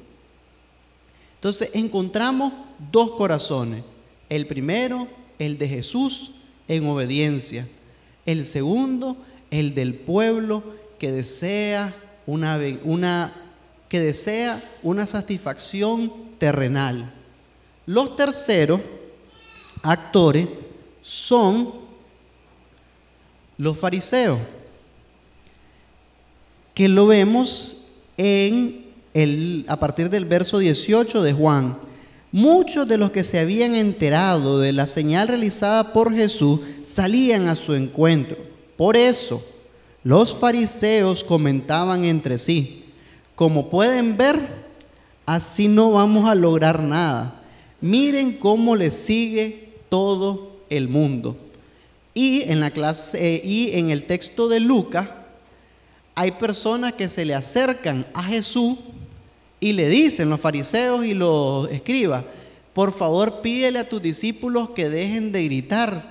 Entonces 1.35 1.71
encontramos 1.75 2.53
dos 2.91 3.11
corazones. 3.13 3.83
El 4.31 4.47
primero, 4.47 5.07
el 5.39 5.59
de 5.59 5.69
Jesús 5.69 6.33
en 6.69 6.87
obediencia. 6.87 7.67
El 8.27 8.45
segundo, 8.45 9.17
el 9.51 9.75
del 9.75 9.95
pueblo 9.95 10.63
que 10.99 11.13
desea 11.13 11.95
una, 12.27 13.33
que 13.89 14.01
desea 14.01 14.63
una 14.83 15.07
satisfacción 15.07 16.13
terrenal. 16.39 17.11
Los 17.87 18.17
terceros 18.17 18.81
actores 19.83 20.47
son 21.03 21.73
los 23.59 23.77
fariseos, 23.79 24.39
que 26.75 26.89
lo 26.89 27.07
vemos 27.07 27.87
en 28.17 28.87
el, 29.13 29.65
a 29.69 29.77
partir 29.79 30.09
del 30.09 30.25
verso 30.25 30.59
18 30.59 31.23
de 31.23 31.33
Juan. 31.33 31.79
Muchos 32.33 32.87
de 32.87 32.97
los 32.97 33.11
que 33.11 33.25
se 33.25 33.41
habían 33.41 33.75
enterado 33.75 34.61
de 34.61 34.73
la 34.73 34.87
señal 34.87 35.27
realizada 35.27 35.93
por 35.93 36.15
Jesús 36.15 36.61
salían 36.85 37.49
a 37.49 37.57
su 37.57 37.75
encuentro. 37.75 38.37
Por 38.77 38.97
eso, 38.97 39.45
los 40.05 40.35
fariseos 40.37 41.25
comentaban 41.25 42.05
entre 42.05 42.39
sí, 42.39 42.85
como 43.35 43.69
pueden 43.69 44.17
ver, 44.17 44.39
así 45.27 45.67
no 45.67 45.93
vamos 45.93 46.29
a 46.29 46.35
lograr 46.35 46.81
nada. 46.81 47.35
Miren 47.81 48.37
cómo 48.39 48.77
le 48.77 48.91
sigue 48.91 49.71
todo 49.89 50.53
el 50.71 50.89
mundo. 50.89 51.37
Y 52.15 52.43
en 52.43 52.61
la 52.61 52.71
clase 52.71 53.41
y 53.45 53.73
en 53.73 53.91
el 53.91 54.05
texto 54.05 54.49
de 54.49 54.61
Lucas 54.61 55.09
hay 56.15 56.33
personas 56.33 56.93
que 56.93 57.09
se 57.09 57.25
le 57.25 57.35
acercan 57.35 58.07
a 58.15 58.23
Jesús 58.23 58.77
y 59.61 59.73
le 59.75 59.89
dicen, 59.91 60.31
los 60.31 60.41
fariseos 60.41 61.05
y 61.05 61.13
los 61.13 61.71
escribas, 61.71 62.25
por 62.73 62.93
favor 62.93 63.43
pídele 63.43 63.79
a 63.79 63.89
tus 63.89 64.01
discípulos 64.01 64.71
que 64.71 64.89
dejen 64.89 65.33
de 65.33 65.45
gritar 65.45 66.03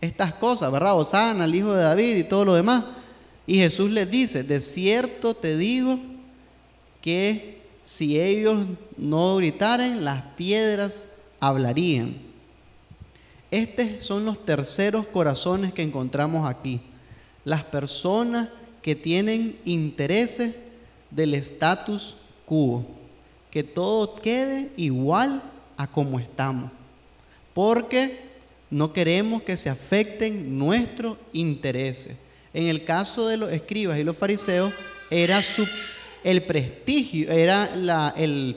estas 0.00 0.32
cosas, 0.34 0.72
¿verdad? 0.72 0.98
Osana, 0.98 1.44
el 1.44 1.54
hijo 1.54 1.74
de 1.74 1.82
David 1.82 2.16
y 2.16 2.24
todo 2.24 2.46
lo 2.46 2.54
demás. 2.54 2.84
Y 3.46 3.56
Jesús 3.56 3.90
les 3.90 4.10
dice, 4.10 4.42
de 4.42 4.60
cierto 4.60 5.34
te 5.34 5.58
digo 5.58 5.98
que 7.02 7.60
si 7.84 8.18
ellos 8.18 8.64
no 8.96 9.36
gritaren, 9.36 10.04
las 10.04 10.22
piedras 10.36 11.16
hablarían. 11.38 12.14
Estos 13.50 14.04
son 14.04 14.24
los 14.24 14.44
terceros 14.46 15.06
corazones 15.06 15.72
que 15.74 15.82
encontramos 15.82 16.48
aquí. 16.48 16.80
Las 17.44 17.64
personas 17.64 18.48
que 18.80 18.94
tienen 18.94 19.58
intereses 19.64 20.56
del 21.10 21.34
status 21.34 22.14
que 23.50 23.62
todo 23.62 24.14
quede 24.14 24.70
igual 24.76 25.42
a 25.76 25.86
como 25.86 26.18
estamos, 26.18 26.70
porque 27.54 28.18
no 28.70 28.92
queremos 28.92 29.42
que 29.42 29.56
se 29.56 29.70
afecten 29.70 30.58
nuestros 30.58 31.16
intereses. 31.32 32.16
En 32.52 32.66
el 32.66 32.84
caso 32.84 33.28
de 33.28 33.36
los 33.36 33.52
escribas 33.52 33.98
y 33.98 34.04
los 34.04 34.16
fariseos, 34.16 34.72
era 35.10 35.42
su, 35.42 35.66
el 36.24 36.42
prestigio, 36.42 37.30
era 37.30 37.70
el 38.16 38.56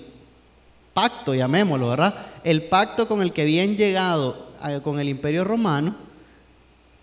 pacto, 0.94 1.34
llamémoslo, 1.34 1.90
¿verdad? 1.90 2.28
El 2.44 2.64
pacto 2.64 3.08
con 3.08 3.22
el 3.22 3.32
que 3.32 3.44
habían 3.44 3.76
llegado 3.76 4.52
con 4.84 5.00
el 5.00 5.10
imperio 5.10 5.44
romano, 5.44 5.96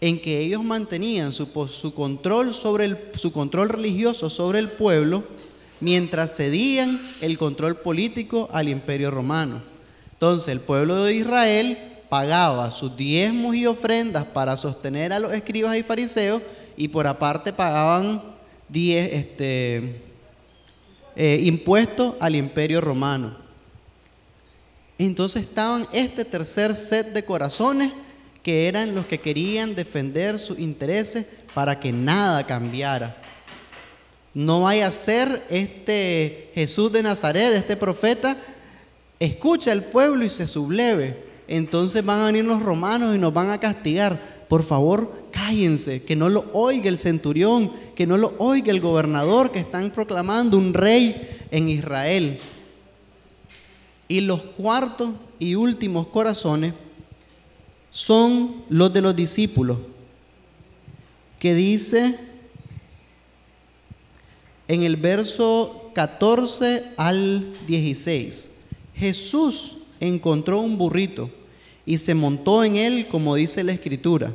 en 0.00 0.20
que 0.20 0.40
ellos 0.40 0.64
mantenían 0.64 1.32
su, 1.32 1.47
su 1.68 1.94
control 1.94 2.54
sobre 2.54 2.87
el, 2.87 2.99
su 3.16 3.32
control 3.32 3.68
religioso 3.68 4.30
sobre 4.30 4.59
el 4.59 4.70
pueblo, 4.70 5.25
mientras 5.80 6.37
cedían 6.37 7.00
el 7.20 7.38
control 7.38 7.76
político 7.76 8.49
al 8.52 8.68
imperio 8.68 9.10
romano. 9.10 9.62
Entonces 10.12 10.49
el 10.49 10.60
pueblo 10.60 11.04
de 11.04 11.14
Israel 11.14 11.78
pagaba 12.08 12.70
sus 12.70 12.96
diezmos 12.96 13.54
y 13.54 13.66
ofrendas 13.66 14.25
para 14.25 14.56
sostener 14.56 15.12
a 15.12 15.18
los 15.18 15.32
escribas 15.32 15.76
y 15.76 15.82
fariseos 15.82 16.42
y 16.76 16.88
por 16.88 17.06
aparte 17.06 17.52
pagaban 17.52 18.22
diez, 18.68 19.12
este, 19.12 20.02
eh, 21.16 21.40
impuestos 21.44 22.14
al 22.20 22.37
imperio 22.37 22.80
romano. 22.80 23.37
Entonces 24.99 25.44
estaban 25.44 25.87
este 25.92 26.25
tercer 26.25 26.75
set 26.75 27.12
de 27.14 27.25
corazones 27.25 27.92
que 28.42 28.68
eran 28.68 28.94
los 28.94 29.06
que 29.06 29.20
querían 29.20 29.75
defender 29.75 30.38
sus 30.38 30.58
intereses 30.58 31.40
para 31.54 31.78
que 31.78 31.92
nada 31.92 32.46
cambiara. 32.46 33.16
No 34.34 34.62
vaya 34.62 34.87
a 34.87 34.90
ser 34.92 35.42
este 35.50 36.50
Jesús 36.54 36.92
de 36.92 37.02
Nazaret, 37.02 37.52
este 37.52 37.76
profeta, 37.76 38.37
escucha 39.18 39.72
al 39.72 39.82
pueblo 39.84 40.25
y 40.25 40.30
se 40.30 40.46
subleve. 40.46 41.25
Entonces 41.49 42.04
van 42.04 42.20
a 42.20 42.26
venir 42.26 42.44
los 42.44 42.62
romanos 42.62 43.14
y 43.14 43.18
nos 43.18 43.34
van 43.34 43.50
a 43.50 43.58
castigar. 43.58 44.40
Por 44.49 44.62
favor, 44.62 45.12
cállense, 45.32 46.04
que 46.04 46.16
no 46.16 46.28
lo 46.28 46.46
oiga 46.52 46.88
el 46.88 46.99
centurión, 46.99 47.72
que 47.94 48.06
no 48.06 48.16
lo 48.16 48.34
oiga 48.38 48.70
el 48.70 48.80
gobernador, 48.80 49.50
que 49.50 49.60
están 49.60 49.90
proclamando 49.90 50.56
un 50.56 50.75
rey 50.75 51.40
en 51.50 51.68
Israel. 51.68 52.38
Y 54.06 54.20
los 54.20 54.42
cuartos 54.42 55.10
y 55.38 55.54
últimos 55.54 56.06
corazones 56.08 56.75
son 57.90 58.62
los 58.68 58.92
de 58.92 59.02
los 59.02 59.14
discípulos, 59.14 59.78
que 61.38 61.54
dice 61.54 62.16
en 64.70 64.84
el 64.84 64.94
verso 64.94 65.90
14 65.94 66.92
al 66.96 67.45
16, 67.66 68.50
Jesús 68.95 69.78
encontró 69.99 70.60
un 70.60 70.78
burrito 70.78 71.28
y 71.84 71.99
se 71.99 72.14
montó 72.14 72.62
en 72.62 72.76
él 72.76 73.08
como 73.10 73.34
dice 73.34 73.64
la 73.64 73.73
escritura. 73.73 74.32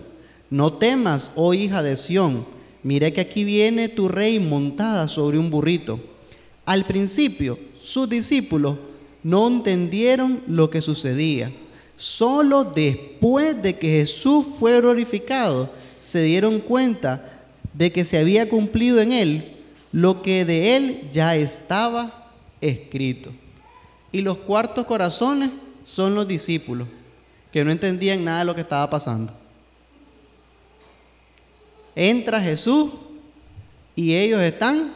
No 0.49 0.73
temas, 0.73 1.31
oh 1.35 1.53
hija 1.53 1.81
de 1.81 1.95
Sión, 1.95 2.45
mire 2.83 3.13
que 3.13 3.21
aquí 3.21 3.45
viene 3.45 3.87
tu 3.87 4.09
rey 4.09 4.37
montada 4.39 5.07
sobre 5.07 5.39
un 5.39 5.49
burrito. 5.49 6.01
Al 6.65 6.83
principio, 6.83 7.57
sus 7.79 8.09
discípulos 8.09 8.75
no 9.23 9.47
entendieron 9.47 10.41
lo 10.47 10.69
que 10.69 10.81
sucedía. 10.81 11.49
Solo 11.95 12.65
después 12.65 13.61
de 13.63 13.77
que 13.77 13.87
Jesús 13.87 14.45
fue 14.59 14.81
glorificado, 14.81 15.69
se 16.01 16.21
dieron 16.23 16.59
cuenta 16.59 17.41
de 17.71 17.93
que 17.93 18.03
se 18.03 18.17
había 18.17 18.49
cumplido 18.49 18.99
en 18.99 19.13
él 19.13 19.54
lo 19.95 20.21
que 20.21 20.43
de 20.43 20.75
él 20.75 21.07
ya 21.09 21.37
estaba 21.37 22.27
escrito. 22.59 23.31
Y 24.11 24.19
los 24.19 24.39
cuartos 24.39 24.85
corazones 24.85 25.51
son 25.85 26.15
los 26.15 26.27
discípulos, 26.27 26.85
que 27.49 27.63
no 27.63 27.71
entendían 27.71 28.21
nada 28.21 28.39
de 28.39 28.45
lo 28.45 28.53
que 28.53 28.59
estaba 28.59 28.89
pasando. 28.89 29.31
Entra 31.95 32.41
Jesús 32.41 32.91
y 33.95 34.13
ellos 34.13 34.41
están 34.41 34.91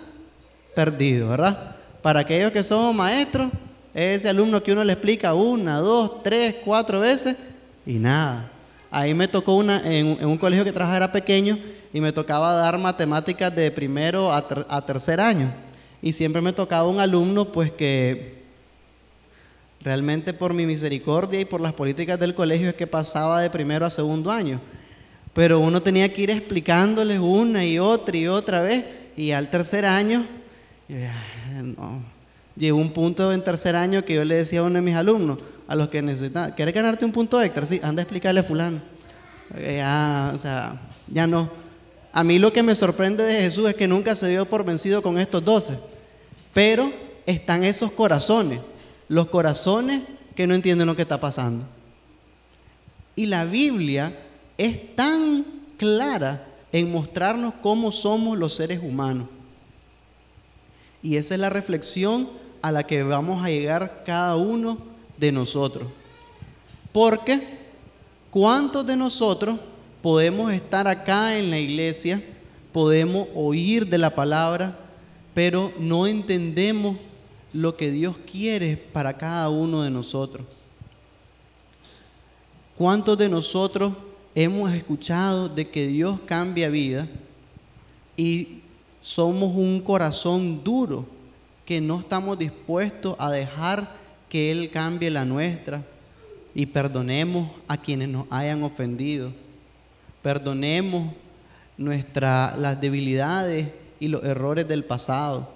perdidos, 0.76 1.30
¿verdad? 1.30 1.78
Para 2.02 2.20
aquellos 2.20 2.52
que 2.52 2.62
somos 2.62 2.94
maestros, 2.94 3.50
ese 3.94 4.28
alumno 4.28 4.62
que 4.62 4.74
uno 4.74 4.84
le 4.84 4.92
explica 4.92 5.34
una, 5.34 5.78
dos, 5.78 6.24
tres, 6.24 6.56
cuatro 6.66 7.00
veces 7.00 7.38
y 7.86 7.94
nada. 7.94 8.52
Ahí 8.92 9.14
me 9.14 9.30
tocó 9.30 9.56
una, 9.56 9.82
en, 9.90 10.26
un 10.26 10.38
colegio 10.38 10.66
que 10.66 10.74
trabajaba 10.74 10.98
era 10.98 11.12
pequeño 11.14 11.58
y 11.94 12.02
me 12.02 12.12
tocaba 12.12 12.54
dar 12.54 12.78
matemáticas 12.78 13.56
de 13.56 13.72
primero 13.72 14.32
a, 14.32 14.46
a 14.70 14.86
tercer 14.86 15.20
año. 15.20 15.52
Y 16.02 16.14
siempre 16.14 16.42
me 16.42 16.54
tocaba 16.54 16.88
un 16.88 17.00
alumno 17.00 17.52
pues 17.52 17.72
que 17.72 18.40
realmente 19.82 20.34
por 20.34 20.54
mi 20.54 20.66
misericordia 20.66 21.40
y 21.40 21.46
por 21.46 21.62
las 21.62 21.74
políticas 21.74 22.20
del 22.20 22.36
colegio 22.36 22.70
es 22.70 22.76
que 22.76 22.88
pasaba 22.88 23.42
de 23.42 23.50
primero 23.50 23.86
a 23.86 23.90
segundo 23.90 24.32
año. 24.32 24.60
Pero 25.34 25.60
uno 25.60 25.82
tenía 25.82 26.14
que 26.14 26.24
ir 26.24 26.32
explicándoles 26.32 27.20
una 27.20 27.66
y 27.66 27.80
otra 27.80 28.18
y 28.18 28.28
otra 28.28 28.62
vez 28.62 28.86
y 29.16 29.32
al 29.32 29.50
tercer 29.50 29.86
año, 29.86 30.26
no, 31.62 32.02
llegó 32.56 32.78
un 32.78 32.92
punto 32.92 33.32
en 33.34 33.44
tercer 33.44 33.76
año 33.76 34.04
que 34.06 34.16
yo 34.16 34.24
le 34.24 34.36
decía 34.36 34.62
a 34.62 34.64
uno 34.64 34.76
de 34.76 34.82
mis 34.82 34.96
alumnos, 34.96 35.38
a 35.68 35.76
los 35.76 35.90
que 35.90 36.02
necesitan, 36.02 36.52
¿quieres 36.54 36.74
ganarte 36.74 37.06
un 37.06 37.12
punto 37.12 37.42
extra? 37.42 37.66
Sí, 37.66 37.80
anda 37.84 38.02
a 38.02 38.04
explicarle 38.04 38.40
a 38.40 38.44
fulano. 38.44 38.80
Ya, 39.56 40.32
o 40.34 40.40
sea, 40.40 40.80
ya 41.08 41.28
no. 41.28 41.50
A 42.12 42.24
mí 42.24 42.40
lo 42.40 42.52
que 42.52 42.64
me 42.64 42.76
sorprende 42.76 43.24
de 43.24 43.42
Jesús 43.42 43.70
es 43.70 43.76
que 43.76 43.88
nunca 43.88 44.16
se 44.16 44.28
dio 44.28 44.46
por 44.46 44.66
vencido 44.66 45.02
con 45.02 45.20
estos 45.20 45.44
doce, 45.46 45.78
pero 46.54 46.92
están 47.26 47.64
esos 47.64 47.92
corazones, 47.92 48.60
los 49.08 49.28
corazones 49.28 50.02
que 50.36 50.48
no 50.48 50.56
entienden 50.56 50.88
lo 50.88 50.96
que 50.96 51.04
está 51.04 51.20
pasando. 51.20 51.66
Y 53.16 53.28
la 53.28 53.46
Biblia 53.46 54.14
es 54.58 54.96
tan 54.96 55.46
clara 55.78 56.46
en 56.72 56.92
mostrarnos 56.92 57.54
cómo 57.62 57.92
somos 57.92 58.38
los 58.38 58.56
seres 58.56 58.82
humanos. 58.82 59.28
Y 61.02 61.16
esa 61.18 61.36
es 61.36 61.40
la 61.40 61.50
reflexión 61.50 62.30
a 62.62 62.72
la 62.72 62.84
que 62.86 63.04
vamos 63.04 63.44
a 63.44 63.50
llegar 63.50 64.04
cada 64.06 64.36
uno 64.36 64.78
de 65.18 65.32
nosotros. 65.32 65.88
Porque, 66.92 67.42
¿cuántos 68.32 68.86
de 68.86 68.96
nosotros 68.96 69.60
podemos 70.02 70.52
estar 70.52 70.88
acá 70.88 71.38
en 71.38 71.50
la 71.50 71.60
iglesia, 71.60 72.22
podemos 72.72 73.28
oír 73.36 73.88
de 73.88 73.98
la 73.98 74.10
palabra, 74.16 74.78
pero 75.34 75.72
no 75.80 76.08
entendemos 76.08 76.98
lo 77.54 77.76
que 77.76 77.92
Dios 77.92 78.18
quiere 78.32 78.78
para 78.78 79.18
cada 79.18 79.50
uno 79.50 79.84
de 79.84 79.90
nosotros? 79.90 80.46
¿Cuántos 82.78 83.18
de 83.18 83.30
nosotros 83.30 83.94
hemos 84.36 84.74
escuchado 84.74 85.50
de 85.50 85.68
que 85.68 85.88
Dios 85.88 86.20
cambia 86.26 86.70
vida 86.70 87.08
y 88.16 88.60
somos 89.02 89.56
un 89.56 89.82
corazón 89.82 90.64
duro? 90.64 91.20
que 91.70 91.80
no 91.80 92.00
estamos 92.00 92.40
dispuestos 92.40 93.16
a 93.20 93.30
dejar 93.30 93.96
que 94.28 94.50
Él 94.50 94.72
cambie 94.72 95.12
la 95.12 95.24
nuestra 95.24 95.84
y 96.56 96.66
perdonemos 96.66 97.48
a 97.68 97.78
quienes 97.78 98.10
nos 98.10 98.26
hayan 98.32 98.64
ofendido. 98.64 99.32
Perdonemos 100.22 101.14
nuestra, 101.78 102.56
las 102.58 102.80
debilidades 102.82 103.70
y 104.00 104.08
los 104.08 104.24
errores 104.24 104.68
del 104.68 104.84
pasado. 104.84 105.50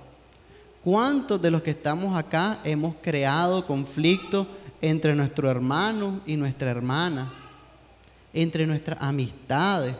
¿Cuántos 0.83 1.41
de 1.41 1.51
los 1.51 1.61
que 1.61 1.71
estamos 1.71 2.15
acá 2.15 2.59
hemos 2.63 2.95
creado 3.01 3.65
conflictos 3.65 4.47
entre 4.81 5.15
nuestro 5.15 5.49
hermano 5.49 6.19
y 6.25 6.35
nuestra 6.35 6.71
hermana? 6.71 7.31
Entre 8.33 8.65
nuestras 8.65 9.01
amistades. 9.01 9.95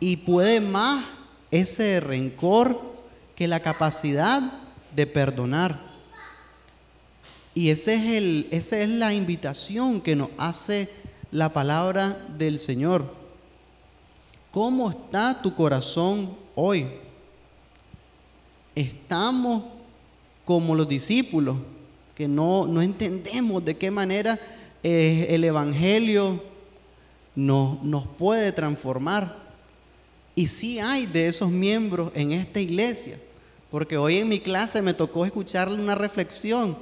Y 0.00 0.16
puede 0.16 0.60
más 0.60 1.04
ese 1.50 2.00
rencor 2.00 2.80
que 3.34 3.48
la 3.48 3.60
capacidad 3.60 4.42
de 4.94 5.06
perdonar. 5.06 5.78
Y 7.54 7.70
ese 7.70 7.94
es 7.94 8.04
el, 8.04 8.48
esa 8.50 8.78
es 8.78 8.88
la 8.88 9.12
invitación 9.12 10.00
que 10.00 10.16
nos 10.16 10.30
hace 10.38 10.88
la 11.30 11.52
palabra 11.52 12.16
del 12.36 12.58
Señor. 12.58 13.04
¿Cómo 14.50 14.90
está 14.90 15.40
tu 15.40 15.54
corazón 15.54 16.30
hoy. 16.60 16.88
Estamos 18.74 19.62
como 20.44 20.74
los 20.74 20.88
discípulos, 20.88 21.56
que 22.16 22.26
no, 22.26 22.66
no 22.66 22.82
entendemos 22.82 23.64
de 23.64 23.76
qué 23.76 23.92
manera 23.92 24.40
eh, 24.82 25.28
el 25.30 25.44
Evangelio 25.44 26.42
nos, 27.36 27.80
nos 27.84 28.06
puede 28.06 28.50
transformar. 28.50 29.36
Y 30.34 30.48
sí 30.48 30.80
hay 30.80 31.06
de 31.06 31.28
esos 31.28 31.48
miembros 31.50 32.10
en 32.14 32.32
esta 32.32 32.58
iglesia, 32.58 33.16
porque 33.70 33.96
hoy 33.96 34.16
en 34.16 34.28
mi 34.28 34.40
clase 34.40 34.82
me 34.82 34.94
tocó 34.94 35.24
escucharle 35.24 35.80
una 35.80 35.94
reflexión 35.94 36.76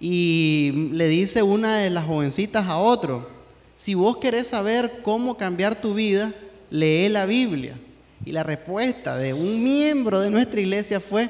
y 0.00 0.90
le 0.92 1.06
dice 1.06 1.42
una 1.42 1.78
de 1.78 1.90
las 1.90 2.06
jovencitas 2.06 2.66
a 2.66 2.78
otro, 2.78 3.35
si 3.76 3.92
vos 3.94 4.16
querés 4.16 4.48
saber 4.48 4.90
cómo 5.02 5.36
cambiar 5.36 5.80
tu 5.80 5.92
vida, 5.92 6.32
lee 6.70 7.10
la 7.10 7.26
Biblia. 7.26 7.76
Y 8.24 8.32
la 8.32 8.42
respuesta 8.42 9.16
de 9.16 9.34
un 9.34 9.62
miembro 9.62 10.20
de 10.20 10.30
nuestra 10.30 10.58
iglesia 10.58 10.98
fue, 10.98 11.28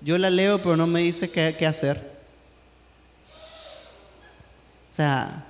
yo 0.00 0.16
la 0.16 0.30
leo 0.30 0.58
pero 0.58 0.74
no 0.76 0.86
me 0.86 1.00
dice 1.00 1.30
qué, 1.30 1.66
hacer. 1.66 1.98
O 4.90 4.94
sea, 4.94 5.44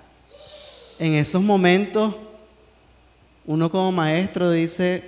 en 0.98 1.14
esos 1.14 1.42
momentos 1.42 2.14
uno 3.46 3.70
como 3.70 3.92
maestro 3.92 4.50
dice, 4.50 5.02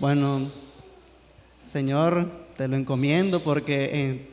bueno, 0.00 0.50
Señor, 1.64 2.28
te 2.56 2.66
lo 2.66 2.76
encomiendo 2.76 3.40
porque 3.42 3.90
eh, 3.92 4.28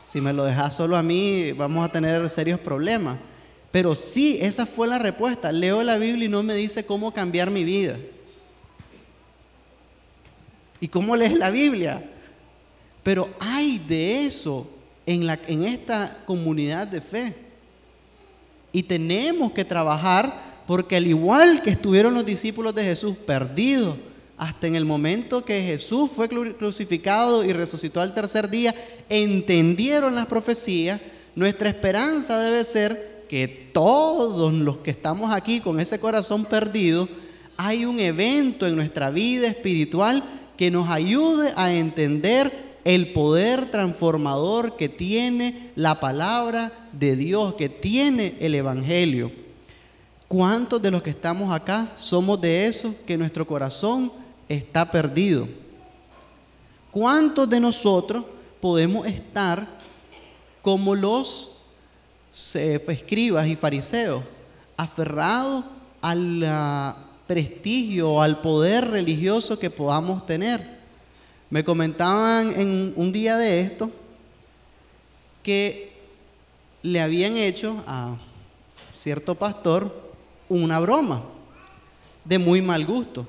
si 0.00 0.20
me 0.20 0.32
lo 0.32 0.44
dejas 0.44 0.74
solo 0.74 0.96
a 0.96 1.02
mí 1.02 1.50
vamos 1.52 1.84
a 1.84 1.90
tener 1.90 2.30
serios 2.30 2.60
problemas. 2.60 3.18
Pero 3.72 3.94
sí, 3.94 4.38
esa 4.40 4.66
fue 4.66 4.86
la 4.86 4.98
respuesta. 4.98 5.50
Leo 5.50 5.82
la 5.82 5.96
Biblia 5.96 6.26
y 6.26 6.28
no 6.28 6.42
me 6.42 6.54
dice 6.54 6.84
cómo 6.84 7.12
cambiar 7.12 7.50
mi 7.50 7.64
vida. 7.64 7.96
¿Y 10.78 10.88
cómo 10.88 11.16
lees 11.16 11.32
la 11.32 11.48
Biblia? 11.50 12.04
Pero 13.02 13.30
hay 13.40 13.78
de 13.78 14.26
eso 14.26 14.68
en, 15.06 15.26
la, 15.26 15.38
en 15.48 15.64
esta 15.64 16.18
comunidad 16.26 16.86
de 16.86 17.00
fe. 17.00 17.34
Y 18.72 18.82
tenemos 18.82 19.52
que 19.52 19.64
trabajar 19.64 20.52
porque 20.66 20.96
al 20.96 21.06
igual 21.06 21.62
que 21.62 21.70
estuvieron 21.70 22.14
los 22.14 22.26
discípulos 22.26 22.74
de 22.74 22.84
Jesús 22.84 23.16
perdidos 23.16 23.96
hasta 24.36 24.66
en 24.66 24.74
el 24.74 24.84
momento 24.84 25.44
que 25.44 25.62
Jesús 25.62 26.10
fue 26.10 26.28
crucificado 26.28 27.44
y 27.44 27.52
resucitó 27.52 28.00
al 28.00 28.12
tercer 28.12 28.50
día, 28.50 28.74
entendieron 29.08 30.14
las 30.14 30.26
profecías, 30.26 31.00
nuestra 31.36 31.68
esperanza 31.68 32.40
debe 32.40 32.64
ser 32.64 33.11
que 33.32 33.48
todos 33.48 34.52
los 34.52 34.76
que 34.76 34.90
estamos 34.90 35.32
aquí 35.32 35.60
con 35.60 35.80
ese 35.80 35.98
corazón 35.98 36.44
perdido, 36.44 37.08
hay 37.56 37.86
un 37.86 37.98
evento 37.98 38.66
en 38.66 38.76
nuestra 38.76 39.08
vida 39.08 39.46
espiritual 39.46 40.22
que 40.58 40.70
nos 40.70 40.90
ayude 40.90 41.54
a 41.56 41.72
entender 41.72 42.52
el 42.84 43.06
poder 43.06 43.70
transformador 43.70 44.76
que 44.76 44.90
tiene 44.90 45.70
la 45.76 45.98
palabra 45.98 46.72
de 46.92 47.16
Dios, 47.16 47.54
que 47.54 47.70
tiene 47.70 48.36
el 48.38 48.54
Evangelio. 48.54 49.32
¿Cuántos 50.28 50.82
de 50.82 50.90
los 50.90 51.02
que 51.02 51.08
estamos 51.08 51.54
acá 51.54 51.90
somos 51.96 52.38
de 52.38 52.66
esos 52.66 52.96
que 53.06 53.16
nuestro 53.16 53.46
corazón 53.46 54.12
está 54.46 54.90
perdido? 54.90 55.48
¿Cuántos 56.90 57.48
de 57.48 57.60
nosotros 57.60 58.26
podemos 58.60 59.06
estar 59.06 59.66
como 60.60 60.94
los 60.94 61.51
escribas 62.34 63.46
y 63.46 63.56
fariseos, 63.56 64.22
aferrados 64.76 65.64
al 66.00 66.96
prestigio, 67.26 68.20
al 68.20 68.40
poder 68.40 68.90
religioso 68.90 69.58
que 69.58 69.70
podamos 69.70 70.26
tener? 70.26 70.80
Me 71.50 71.64
comentaban 71.64 72.58
en 72.58 72.92
un 72.96 73.12
día 73.12 73.36
de 73.36 73.60
esto 73.60 73.90
que 75.42 75.92
le 76.82 77.00
habían 77.00 77.36
hecho 77.36 77.82
a 77.86 78.16
cierto 78.96 79.34
pastor 79.34 80.12
una 80.48 80.78
broma 80.78 81.22
de 82.24 82.38
muy 82.38 82.62
mal 82.62 82.86
gusto, 82.86 83.26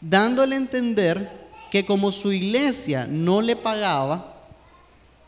dándole 0.00 0.54
a 0.54 0.58
entender 0.58 1.30
que 1.70 1.84
como 1.84 2.12
su 2.12 2.32
iglesia 2.32 3.06
no 3.08 3.40
le 3.40 3.56
pagaba, 3.56 4.31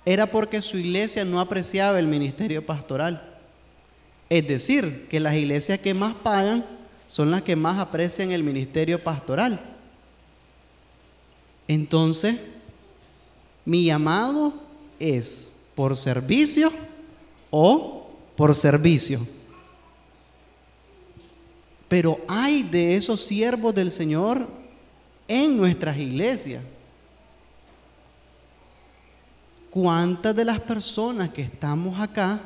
era 0.04 0.26
porque 0.26 0.60
su 0.60 0.78
iglesia 0.78 1.24
no 1.24 1.40
apreciaba 1.40 1.98
el 1.98 2.06
ministerio 2.06 2.64
pastoral. 2.64 3.22
Es 4.28 4.46
decir, 4.46 5.06
que 5.08 5.20
las 5.20 5.34
iglesias 5.34 5.80
que 5.80 5.94
más 5.94 6.14
pagan 6.14 6.64
son 7.08 7.30
las 7.30 7.42
que 7.42 7.56
más 7.56 7.78
aprecian 7.78 8.32
el 8.32 8.42
ministerio 8.42 9.02
pastoral. 9.02 9.60
Entonces, 11.68 12.36
mi 13.64 13.84
llamado 13.84 14.52
es 14.98 15.52
por 15.74 15.96
servicio 15.96 16.70
o 17.50 18.10
por 18.36 18.54
servicio. 18.54 19.20
Pero 21.88 22.20
hay 22.26 22.62
de 22.62 22.96
esos 22.96 23.20
siervos 23.20 23.74
del 23.74 23.90
Señor 23.90 24.46
en 25.28 25.56
nuestras 25.56 25.96
iglesias. 25.96 26.62
¿Cuántas 29.74 30.36
de 30.36 30.44
las 30.44 30.60
personas 30.60 31.30
que 31.30 31.42
estamos 31.42 31.98
acá 31.98 32.38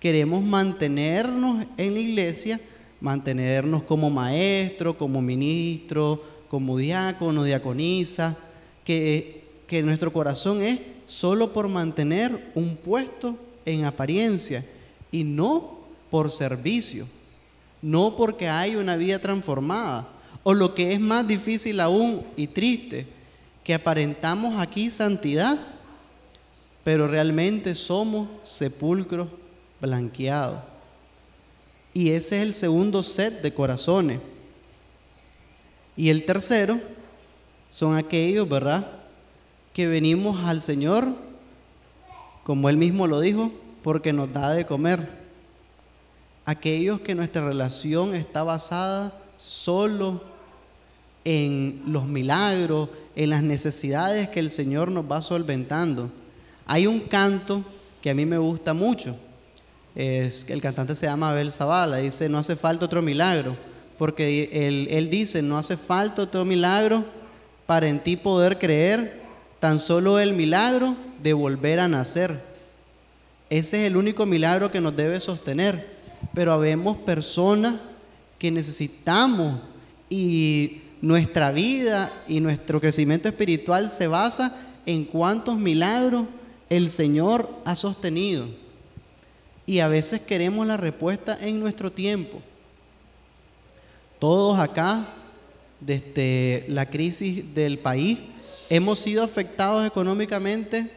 queremos 0.00 0.42
mantenernos 0.42 1.66
en 1.76 1.92
la 1.92 2.00
iglesia, 2.00 2.58
mantenernos 2.98 3.82
como 3.82 4.08
maestro, 4.08 4.96
como 4.96 5.20
ministro, 5.20 6.24
como 6.48 6.78
diácono, 6.78 7.44
diaconisa, 7.44 8.34
que, 8.86 9.42
nuestro 9.84 10.14
corazón 10.14 10.62
es 10.62 10.80
solo 11.04 11.52
por 11.52 11.68
mantener 11.68 12.32
un 12.54 12.74
puesto 12.76 13.36
en 13.66 13.84
apariencia 13.84 14.64
y 15.10 15.24
no 15.24 15.78
por 16.10 16.30
servicio? 16.30 17.06
no 17.82 18.16
porque 18.16 18.48
hay 18.48 18.76
una 18.76 18.96
vida 18.96 19.18
transformada. 19.18 20.08
O 20.42 20.54
lo 20.54 20.74
que 20.74 20.94
es 20.94 21.00
más 21.00 21.28
difícil 21.28 21.80
aún 21.80 22.22
y 22.34 22.46
triste, 22.46 23.06
que 23.62 23.74
aparentamos 23.74 24.58
aquí 24.58 24.88
santidad, 24.88 25.58
pero 26.84 27.06
realmente 27.08 27.74
somos 27.74 28.28
sepulcros 28.44 29.28
blanqueados. 29.80 30.60
Y 31.94 32.10
ese 32.10 32.38
es 32.38 32.42
el 32.42 32.52
segundo 32.52 33.02
set 33.02 33.42
de 33.42 33.52
corazones. 33.52 34.20
Y 35.96 36.08
el 36.08 36.24
tercero 36.24 36.80
son 37.72 37.96
aquellos, 37.96 38.48
¿verdad? 38.48 38.86
Que 39.72 39.86
venimos 39.86 40.44
al 40.44 40.60
Señor, 40.60 41.06
como 42.44 42.68
Él 42.68 42.76
mismo 42.76 43.06
lo 43.06 43.20
dijo, 43.20 43.52
porque 43.82 44.12
nos 44.12 44.32
da 44.32 44.52
de 44.52 44.64
comer 44.64 45.22
aquellos 46.44 47.00
que 47.00 47.14
nuestra 47.14 47.46
relación 47.46 48.14
está 48.14 48.42
basada 48.42 49.12
solo 49.36 50.22
en 51.24 51.82
los 51.86 52.06
milagros, 52.06 52.88
en 53.14 53.30
las 53.30 53.42
necesidades 53.42 54.28
que 54.28 54.40
el 54.40 54.50
Señor 54.50 54.90
nos 54.90 55.10
va 55.10 55.22
solventando. 55.22 56.10
Hay 56.66 56.86
un 56.86 57.00
canto 57.00 57.64
que 58.00 58.10
a 58.10 58.14
mí 58.14 58.26
me 58.26 58.38
gusta 58.38 58.74
mucho. 58.74 59.16
Es, 59.94 60.46
el 60.48 60.60
cantante 60.60 60.94
se 60.94 61.06
llama 61.06 61.30
Abel 61.30 61.52
Zavala, 61.52 61.98
dice, 61.98 62.28
no 62.28 62.38
hace 62.38 62.56
falta 62.56 62.86
otro 62.86 63.02
milagro, 63.02 63.56
porque 63.98 64.48
él, 64.52 64.88
él 64.90 65.10
dice, 65.10 65.42
no 65.42 65.58
hace 65.58 65.76
falta 65.76 66.22
otro 66.22 66.44
milagro 66.44 67.04
para 67.66 67.88
en 67.88 68.00
ti 68.00 68.16
poder 68.16 68.58
creer, 68.58 69.20
tan 69.60 69.78
solo 69.78 70.18
el 70.18 70.32
milagro 70.32 70.96
de 71.22 71.32
volver 71.32 71.78
a 71.78 71.88
nacer. 71.88 72.34
Ese 73.50 73.82
es 73.82 73.86
el 73.90 73.96
único 73.96 74.24
milagro 74.24 74.70
que 74.72 74.80
nos 74.80 74.96
debe 74.96 75.20
sostener 75.20 75.92
pero 76.34 76.52
habemos 76.52 76.96
personas 76.98 77.74
que 78.38 78.50
necesitamos 78.50 79.60
y 80.08 80.80
nuestra 81.00 81.50
vida 81.52 82.12
y 82.28 82.40
nuestro 82.40 82.80
crecimiento 82.80 83.28
espiritual 83.28 83.88
se 83.88 84.06
basa 84.06 84.56
en 84.86 85.04
cuántos 85.04 85.56
milagros 85.56 86.26
el 86.76 86.88
Señor 86.88 87.50
ha 87.66 87.76
sostenido. 87.76 88.46
Y 89.66 89.80
a 89.80 89.88
veces 89.88 90.22
queremos 90.22 90.66
la 90.66 90.78
respuesta 90.78 91.36
en 91.38 91.60
nuestro 91.60 91.92
tiempo. 91.92 92.40
Todos 94.18 94.58
acá, 94.58 95.06
desde 95.80 96.64
la 96.68 96.86
crisis 96.86 97.54
del 97.54 97.78
país, 97.78 98.18
hemos 98.70 99.00
sido 99.00 99.22
afectados 99.22 99.86
económicamente 99.86 100.90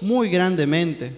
muy 0.00 0.28
grandemente 0.30 1.16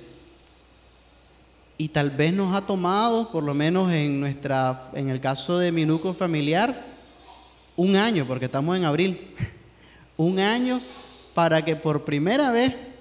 y 1.79 1.89
tal 1.89 2.11
vez 2.11 2.35
nos 2.35 2.55
ha 2.55 2.67
tomado, 2.67 3.31
por 3.33 3.45
lo 3.45 3.55
menos 3.55 3.91
en, 3.91 4.21
nuestra, 4.21 4.91
en 4.93 5.09
el 5.09 5.21
caso 5.21 5.59
de 5.59 5.73
mi 5.73 5.87
núcleo 5.87 6.13
familiar, 6.13 6.85
un 7.77 7.97
año, 7.97 8.27
porque 8.27 8.45
estamos 8.45 8.77
en 8.77 8.85
abril, 8.85 9.35
un 10.19 10.39
año 10.39 10.83
para 11.33 11.65
que 11.65 11.77
por 11.77 12.05
primera 12.05 12.51
vez, 12.51 12.92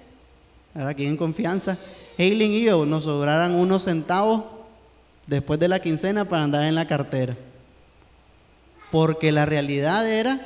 aquí 0.74 1.06
en 1.06 1.16
confianza, 1.16 1.78
Hailing 2.18 2.52
y 2.52 2.64
yo 2.64 2.84
nos 2.86 3.04
sobraran 3.04 3.54
unos 3.54 3.84
centavos 3.84 4.44
después 5.26 5.58
de 5.60 5.68
la 5.68 5.80
quincena 5.80 6.24
para 6.24 6.44
andar 6.44 6.64
en 6.64 6.74
la 6.74 6.86
cartera. 6.86 7.36
Porque 8.90 9.32
la 9.32 9.46
realidad 9.46 10.08
era 10.08 10.40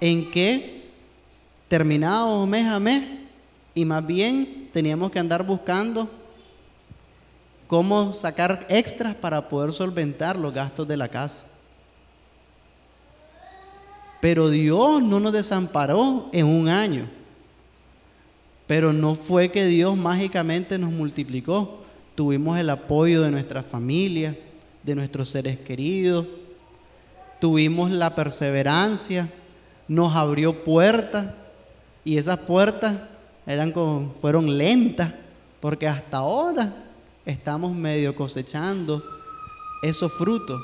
en 0.00 0.30
que 0.30 0.82
terminábamos 1.68 2.48
mes 2.48 2.66
a 2.66 2.80
mes 2.80 3.04
y 3.74 3.84
más 3.84 4.06
bien 4.06 4.68
teníamos 4.72 5.10
que 5.10 5.18
andar 5.18 5.44
buscando 5.44 6.08
cómo 7.66 8.12
sacar 8.12 8.66
extras 8.68 9.14
para 9.14 9.48
poder 9.48 9.72
solventar 9.72 10.36
los 10.36 10.52
gastos 10.52 10.86
de 10.86 10.96
la 10.96 11.08
casa. 11.08 11.46
Pero 14.20 14.50
Dios 14.50 15.02
no 15.02 15.18
nos 15.18 15.32
desamparó 15.32 16.28
en 16.32 16.46
un 16.46 16.68
año. 16.68 17.08
Pero 18.66 18.92
no 18.92 19.14
fue 19.14 19.50
que 19.50 19.66
Dios 19.66 19.96
mágicamente 19.96 20.78
nos 20.78 20.92
multiplicó. 20.92 21.80
Tuvimos 22.14 22.58
el 22.58 22.70
apoyo 22.70 23.22
de 23.22 23.30
nuestra 23.30 23.62
familia, 23.62 24.36
de 24.82 24.94
nuestros 24.94 25.28
seres 25.28 25.58
queridos. 25.58 26.26
Tuvimos 27.40 27.90
la 27.90 28.14
perseverancia. 28.14 29.28
Nos 29.88 30.14
abrió 30.14 30.62
puertas. 30.64 31.34
Y 32.04 32.16
esas 32.16 32.38
puertas 32.40 32.96
eran 33.46 33.72
fueron 34.20 34.56
lentas. 34.56 35.12
Porque 35.60 35.88
hasta 35.88 36.18
ahora 36.18 36.72
estamos 37.26 37.74
medio 37.74 38.14
cosechando 38.14 39.02
esos 39.82 40.12
frutos. 40.12 40.60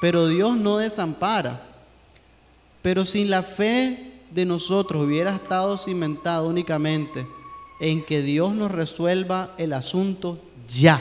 Pero 0.00 0.26
Dios 0.26 0.56
no 0.56 0.78
desampara. 0.78 1.62
Pero 2.82 3.04
si 3.04 3.24
la 3.24 3.42
fe 3.42 4.12
de 4.30 4.44
nosotros 4.44 5.04
hubiera 5.04 5.34
estado 5.34 5.76
cimentado 5.76 6.48
únicamente 6.48 7.26
en 7.80 8.04
que 8.04 8.22
Dios 8.22 8.54
nos 8.54 8.70
resuelva 8.70 9.54
el 9.58 9.72
asunto 9.72 10.38
ya. 10.68 11.00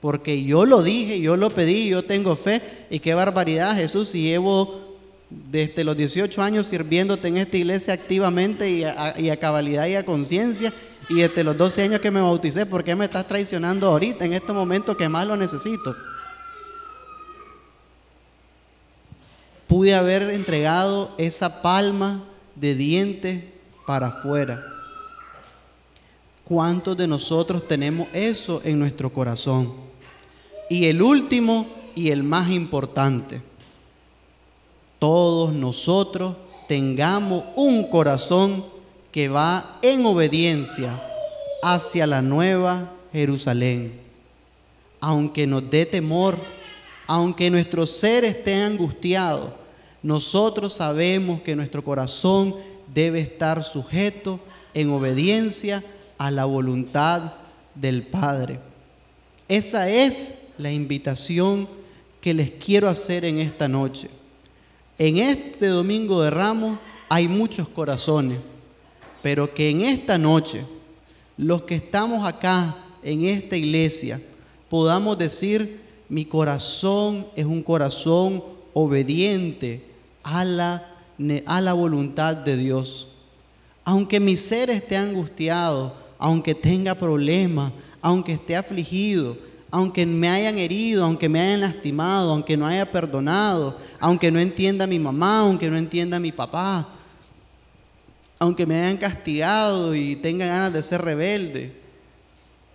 Porque 0.00 0.42
yo 0.44 0.66
lo 0.66 0.82
dije, 0.82 1.20
yo 1.20 1.36
lo 1.36 1.50
pedí, 1.50 1.88
yo 1.88 2.04
tengo 2.04 2.36
fe. 2.36 2.60
Y 2.90 3.00
qué 3.00 3.14
barbaridad, 3.14 3.74
Jesús, 3.74 4.14
y 4.14 4.22
llevo 4.22 4.82
desde 5.30 5.82
los 5.84 5.96
18 5.96 6.42
años 6.42 6.66
sirviéndote 6.66 7.28
en 7.28 7.38
esta 7.38 7.56
iglesia 7.56 7.94
activamente 7.94 8.70
y 8.70 8.84
a, 8.84 9.14
a 9.16 9.36
cabalidad 9.36 9.86
y 9.86 9.94
a 9.94 10.04
conciencia 10.04 10.72
y 11.08 11.16
desde 11.16 11.44
los 11.44 11.56
12 11.56 11.82
años 11.82 12.00
que 12.00 12.10
me 12.10 12.20
bauticé, 12.20 12.66
¿por 12.66 12.82
qué 12.82 12.94
me 12.94 13.04
estás 13.04 13.26
traicionando 13.26 13.88
ahorita, 13.88 14.24
en 14.24 14.32
este 14.32 14.52
momento 14.52 14.96
que 14.96 15.08
más 15.08 15.26
lo 15.26 15.36
necesito? 15.36 15.94
Pude 19.66 19.94
haber 19.94 20.22
entregado 20.30 21.14
esa 21.18 21.62
palma 21.62 22.22
de 22.54 22.74
dientes 22.74 23.44
para 23.86 24.08
afuera. 24.08 24.73
¿Cuántos 26.44 26.94
de 26.96 27.06
nosotros 27.06 27.66
tenemos 27.66 28.06
eso 28.12 28.60
en 28.64 28.78
nuestro 28.78 29.10
corazón? 29.10 29.72
Y 30.68 30.84
el 30.86 31.00
último 31.00 31.66
y 31.94 32.10
el 32.10 32.22
más 32.22 32.50
importante, 32.50 33.40
todos 34.98 35.54
nosotros 35.54 36.36
tengamos 36.68 37.44
un 37.56 37.88
corazón 37.88 38.64
que 39.10 39.28
va 39.28 39.78
en 39.80 40.04
obediencia 40.04 41.00
hacia 41.62 42.06
la 42.06 42.20
nueva 42.20 42.92
Jerusalén. 43.12 43.94
Aunque 45.00 45.46
nos 45.46 45.70
dé 45.70 45.86
temor, 45.86 46.36
aunque 47.06 47.48
nuestro 47.48 47.86
ser 47.86 48.24
esté 48.24 48.54
angustiado, 48.62 49.54
nosotros 50.02 50.74
sabemos 50.74 51.40
que 51.40 51.56
nuestro 51.56 51.82
corazón 51.82 52.54
debe 52.92 53.20
estar 53.20 53.64
sujeto 53.64 54.40
en 54.74 54.90
obediencia 54.90 55.82
a 56.18 56.30
la 56.30 56.44
voluntad 56.44 57.34
del 57.74 58.02
Padre. 58.02 58.58
Esa 59.48 59.88
es 59.88 60.48
la 60.58 60.72
invitación 60.72 61.68
que 62.20 62.34
les 62.34 62.50
quiero 62.50 62.88
hacer 62.88 63.24
en 63.24 63.38
esta 63.38 63.68
noche. 63.68 64.08
En 64.98 65.18
este 65.18 65.66
domingo 65.66 66.22
de 66.22 66.30
ramos 66.30 66.78
hay 67.08 67.28
muchos 67.28 67.68
corazones 67.68 68.38
pero 69.24 69.54
que 69.54 69.70
en 69.70 69.80
esta 69.80 70.18
noche, 70.18 70.66
los 71.38 71.62
que 71.62 71.76
estamos 71.76 72.28
acá 72.28 72.76
en 73.02 73.24
esta 73.24 73.56
iglesia, 73.56 74.20
podamos 74.68 75.16
decir, 75.16 75.80
mi 76.10 76.26
corazón 76.26 77.26
es 77.34 77.46
un 77.46 77.62
corazón 77.62 78.44
obediente 78.74 79.82
a 80.22 80.44
la, 80.44 80.86
a 81.46 81.60
la 81.62 81.72
voluntad 81.72 82.36
de 82.36 82.58
Dios. 82.58 83.08
Aunque 83.82 84.20
mi 84.20 84.36
ser 84.36 84.68
esté 84.68 84.98
angustiado, 84.98 85.94
aunque 86.24 86.54
tenga 86.54 86.94
problemas, 86.94 87.70
aunque 88.00 88.32
esté 88.32 88.56
afligido, 88.56 89.36
aunque 89.70 90.06
me 90.06 90.26
hayan 90.26 90.56
herido, 90.56 91.04
aunque 91.04 91.28
me 91.28 91.38
hayan 91.38 91.60
lastimado, 91.60 92.32
aunque 92.32 92.56
no 92.56 92.66
haya 92.66 92.90
perdonado, 92.90 93.76
aunque 94.00 94.30
no 94.30 94.40
entienda 94.40 94.84
a 94.84 94.86
mi 94.86 94.98
mamá, 94.98 95.40
aunque 95.40 95.68
no 95.68 95.76
entienda 95.76 96.16
a 96.16 96.20
mi 96.20 96.32
papá, 96.32 96.88
aunque 98.38 98.64
me 98.64 98.74
hayan 98.74 98.96
castigado 98.96 99.94
y 99.94 100.16
tenga 100.16 100.46
ganas 100.46 100.72
de 100.72 100.82
ser 100.82 101.02
rebelde, 101.02 101.72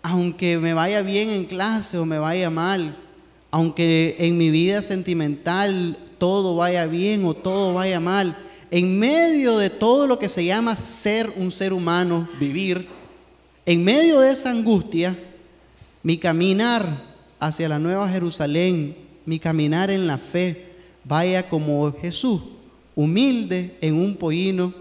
aunque 0.04 0.60
me 0.60 0.76
vaya 0.76 1.02
bien 1.02 1.30
en 1.30 1.46
clase 1.46 1.98
o 1.98 2.06
me 2.06 2.20
vaya 2.20 2.52
mal, 2.52 2.96
aunque 3.50 4.16
en 4.20 4.38
mi 4.38 4.52
vida 4.52 4.84
sentimental 4.84 5.98
todo 6.20 6.56
vaya 6.56 6.86
bien 6.86 7.26
o 7.26 7.34
todo 7.34 7.74
vaya 7.74 8.00
mal, 8.00 8.38
en 8.70 9.00
medio 9.00 9.58
de 9.58 9.72
todo 9.72 10.06
lo 10.06 10.20
que 10.20 10.30
se 10.30 10.46
llama 10.46 10.76
ser 10.76 11.32
un 11.36 11.52
ser 11.52 11.74
humano, 11.74 12.30
vivir, 12.40 12.99
en 13.69 13.84
medio 13.84 14.21
de 14.21 14.32
esa 14.32 14.49
angustia, 14.49 15.15
mi 16.01 16.17
caminar 16.17 16.88
hacia 17.39 17.69
la 17.69 17.77
nueva 17.77 18.10
Jerusalén, 18.10 18.95
mi 19.27 19.38
caminar 19.38 19.91
en 19.91 20.08
la 20.08 20.17
fe, 20.17 20.69
vaya 21.03 21.47
como 21.47 21.93
Jesús, 22.01 22.41
humilde 22.95 23.77
en 23.79 23.93
un 23.93 24.15
pollino 24.15 24.73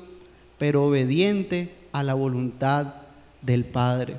pero 0.56 0.86
obediente 0.86 1.68
a 1.92 2.02
la 2.02 2.14
voluntad 2.14 2.94
del 3.42 3.66
Padre. 3.66 4.16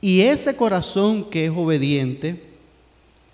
Y 0.00 0.20
ese 0.20 0.54
corazón 0.54 1.28
que 1.28 1.46
es 1.46 1.52
obediente 1.52 2.40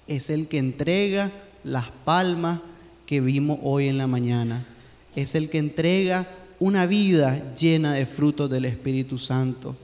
es 0.06 0.30
el 0.30 0.48
que 0.48 0.56
entrega 0.56 1.30
las 1.62 1.90
palmas 2.06 2.60
que 3.04 3.20
vimos 3.20 3.58
hoy 3.62 3.88
en 3.88 3.98
la 3.98 4.06
mañana. 4.06 4.66
Es 5.14 5.34
el 5.34 5.50
que 5.50 5.58
entrega 5.58 6.26
una 6.58 6.86
vida 6.86 7.52
llena 7.52 7.92
de 7.92 8.06
frutos 8.06 8.48
del 8.48 8.64
Espíritu 8.64 9.18
Santo. 9.18 9.76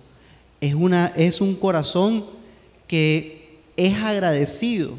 Es, 0.61 0.75
una, 0.75 1.07
es 1.17 1.41
un 1.41 1.55
corazón 1.55 2.25
que 2.87 3.59
es 3.77 3.95
agradecido 3.97 4.93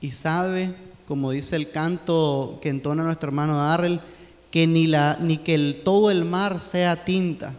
y 0.00 0.12
sabe, 0.12 0.70
como 1.06 1.32
dice 1.32 1.56
el 1.56 1.70
canto 1.70 2.58
que 2.62 2.70
entona 2.70 3.02
nuestro 3.02 3.28
hermano 3.28 3.58
Darrell, 3.58 4.00
que 4.50 4.66
ni, 4.66 4.86
la, 4.86 5.18
ni 5.20 5.38
que 5.38 5.54
el, 5.54 5.82
todo 5.84 6.10
el 6.10 6.24
mar 6.24 6.60
sea 6.60 7.04
tinta, 7.04 7.52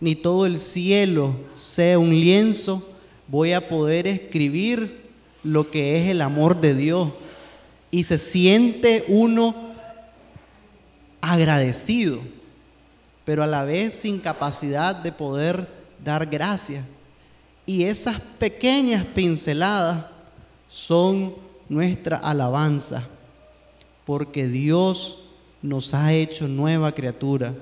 ni 0.00 0.14
todo 0.14 0.44
el 0.44 0.58
cielo 0.58 1.34
sea 1.54 1.98
un 1.98 2.10
lienzo, 2.10 2.86
voy 3.26 3.52
a 3.52 3.68
poder 3.68 4.06
escribir 4.06 5.08
lo 5.42 5.70
que 5.70 6.02
es 6.02 6.10
el 6.10 6.20
amor 6.20 6.60
de 6.60 6.74
Dios. 6.74 7.08
Y 7.90 8.04
se 8.04 8.18
siente 8.18 9.04
uno 9.08 9.54
agradecido, 11.20 12.18
pero 13.24 13.42
a 13.42 13.46
la 13.46 13.64
vez 13.64 13.94
sin 13.94 14.20
capacidad 14.20 14.94
de 14.94 15.12
poder 15.12 15.77
dar 16.04 16.26
gracias. 16.26 16.84
Y 17.66 17.84
esas 17.84 18.20
pequeñas 18.38 19.04
pinceladas 19.04 20.06
son 20.68 21.34
nuestra 21.68 22.16
alabanza, 22.16 23.06
porque 24.06 24.48
Dios 24.48 25.18
nos 25.62 25.92
ha 25.92 26.12
hecho 26.12 26.48
nueva 26.48 26.92
criatura, 26.92 27.54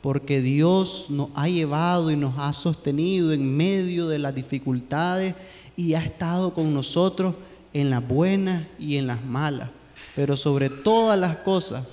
porque 0.00 0.40
Dios 0.40 1.06
nos 1.10 1.28
ha 1.34 1.48
llevado 1.48 2.10
y 2.10 2.16
nos 2.16 2.34
ha 2.38 2.52
sostenido 2.52 3.32
en 3.32 3.56
medio 3.56 4.08
de 4.08 4.18
las 4.18 4.34
dificultades 4.34 5.34
y 5.76 5.94
ha 5.94 6.02
estado 6.02 6.54
con 6.54 6.74
nosotros 6.74 7.34
en 7.72 7.90
las 7.90 8.06
buenas 8.06 8.66
y 8.78 8.96
en 8.96 9.06
las 9.06 9.24
malas, 9.24 9.70
pero 10.16 10.36
sobre 10.36 10.68
todas 10.70 11.18
las 11.18 11.36
cosas, 11.38 11.86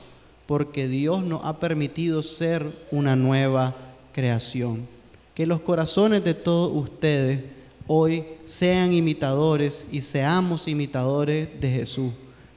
porque 0.48 0.88
Dios 0.88 1.24
nos 1.24 1.46
ha 1.46 1.60
permitido 1.60 2.24
ser 2.24 2.66
una 2.92 3.16
nueva 3.16 3.76
creación. 4.12 4.99
Que 5.40 5.46
los 5.46 5.62
corazones 5.62 6.22
de 6.26 6.34
todos 6.34 6.70
ustedes 6.76 7.40
hoy 7.88 8.26
sean 8.46 8.92
imitadores 8.92 9.86
y 9.90 10.02
seamos 10.02 10.68
imitadores 10.68 11.48
de 11.62 11.72
Jesús. 11.72 12.12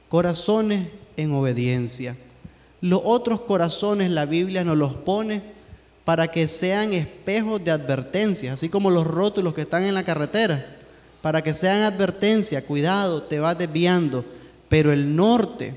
Corazones 0.09 0.89
en 1.15 1.31
obediencia 1.31 2.13
los 2.83 2.99
otros 3.05 3.39
corazones 3.39 4.11
la 4.11 4.25
Biblia 4.25 4.65
nos 4.65 4.77
los 4.77 4.93
pone 4.93 5.41
para 6.03 6.29
que 6.29 6.49
sean 6.49 6.91
espejos 6.91 7.63
de 7.63 7.71
advertencia, 7.71 8.51
así 8.51 8.67
como 8.67 8.89
los 8.89 9.07
rótulos 9.07 9.53
que 9.53 9.61
están 9.61 9.85
en 9.85 9.93
la 9.93 10.03
carretera, 10.03 10.65
para 11.21 11.41
que 11.41 11.53
sean 11.53 11.83
advertencia, 11.83 12.65
cuidado, 12.65 13.23
te 13.23 13.39
vas 13.39 13.57
desviando. 13.57 14.25
Pero 14.67 14.91
el 14.91 15.15
norte 15.15 15.75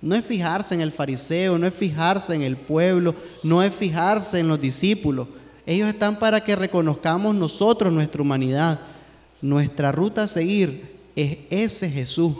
no 0.00 0.14
es 0.14 0.24
fijarse 0.24 0.74
en 0.74 0.80
el 0.80 0.92
fariseo, 0.92 1.58
no 1.58 1.66
es 1.66 1.74
fijarse 1.74 2.34
en 2.34 2.40
el 2.40 2.56
pueblo, 2.56 3.14
no 3.42 3.62
es 3.62 3.74
fijarse 3.74 4.40
en 4.40 4.48
los 4.48 4.58
discípulos. 4.58 5.28
Ellos 5.68 5.90
están 5.90 6.18
para 6.18 6.42
que 6.42 6.56
reconozcamos 6.56 7.34
nosotros 7.34 7.92
nuestra 7.92 8.22
humanidad. 8.22 8.80
Nuestra 9.42 9.92
ruta 9.92 10.22
a 10.22 10.26
seguir 10.26 10.96
es 11.14 11.36
ese 11.50 11.90
Jesús, 11.90 12.34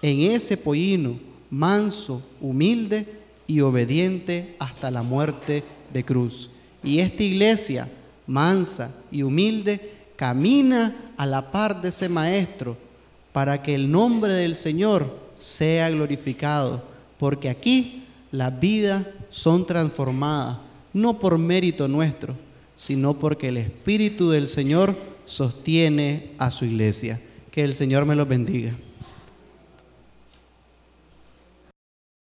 en 0.00 0.22
ese 0.22 0.56
pollino 0.56 1.16
manso, 1.50 2.22
humilde 2.40 3.06
y 3.46 3.60
obediente 3.60 4.56
hasta 4.58 4.90
la 4.90 5.02
muerte 5.02 5.62
de 5.92 6.02
cruz. 6.02 6.48
Y 6.82 7.00
esta 7.00 7.22
iglesia, 7.22 7.86
mansa 8.26 8.90
y 9.10 9.22
humilde, 9.22 9.92
camina 10.16 11.12
a 11.18 11.26
la 11.26 11.52
par 11.52 11.82
de 11.82 11.90
ese 11.90 12.08
maestro 12.08 12.74
para 13.34 13.62
que 13.62 13.74
el 13.74 13.92
nombre 13.92 14.32
del 14.32 14.54
Señor 14.54 15.14
sea 15.36 15.90
glorificado, 15.90 16.82
porque 17.18 17.50
aquí 17.50 18.04
las 18.32 18.58
vidas 18.58 19.04
son 19.28 19.66
transformadas, 19.66 20.56
no 20.92 21.18
por 21.18 21.38
mérito 21.38 21.88
nuestro, 21.88 22.34
sino 22.76 23.14
porque 23.14 23.48
el 23.48 23.58
Espíritu 23.58 24.30
del 24.30 24.48
Señor 24.48 24.96
sostiene 25.26 26.30
a 26.38 26.50
su 26.50 26.64
iglesia. 26.64 27.20
Que 27.50 27.62
el 27.64 27.74
Señor 27.74 28.06
me 28.06 28.16
los 28.16 28.28
bendiga. 28.28 28.74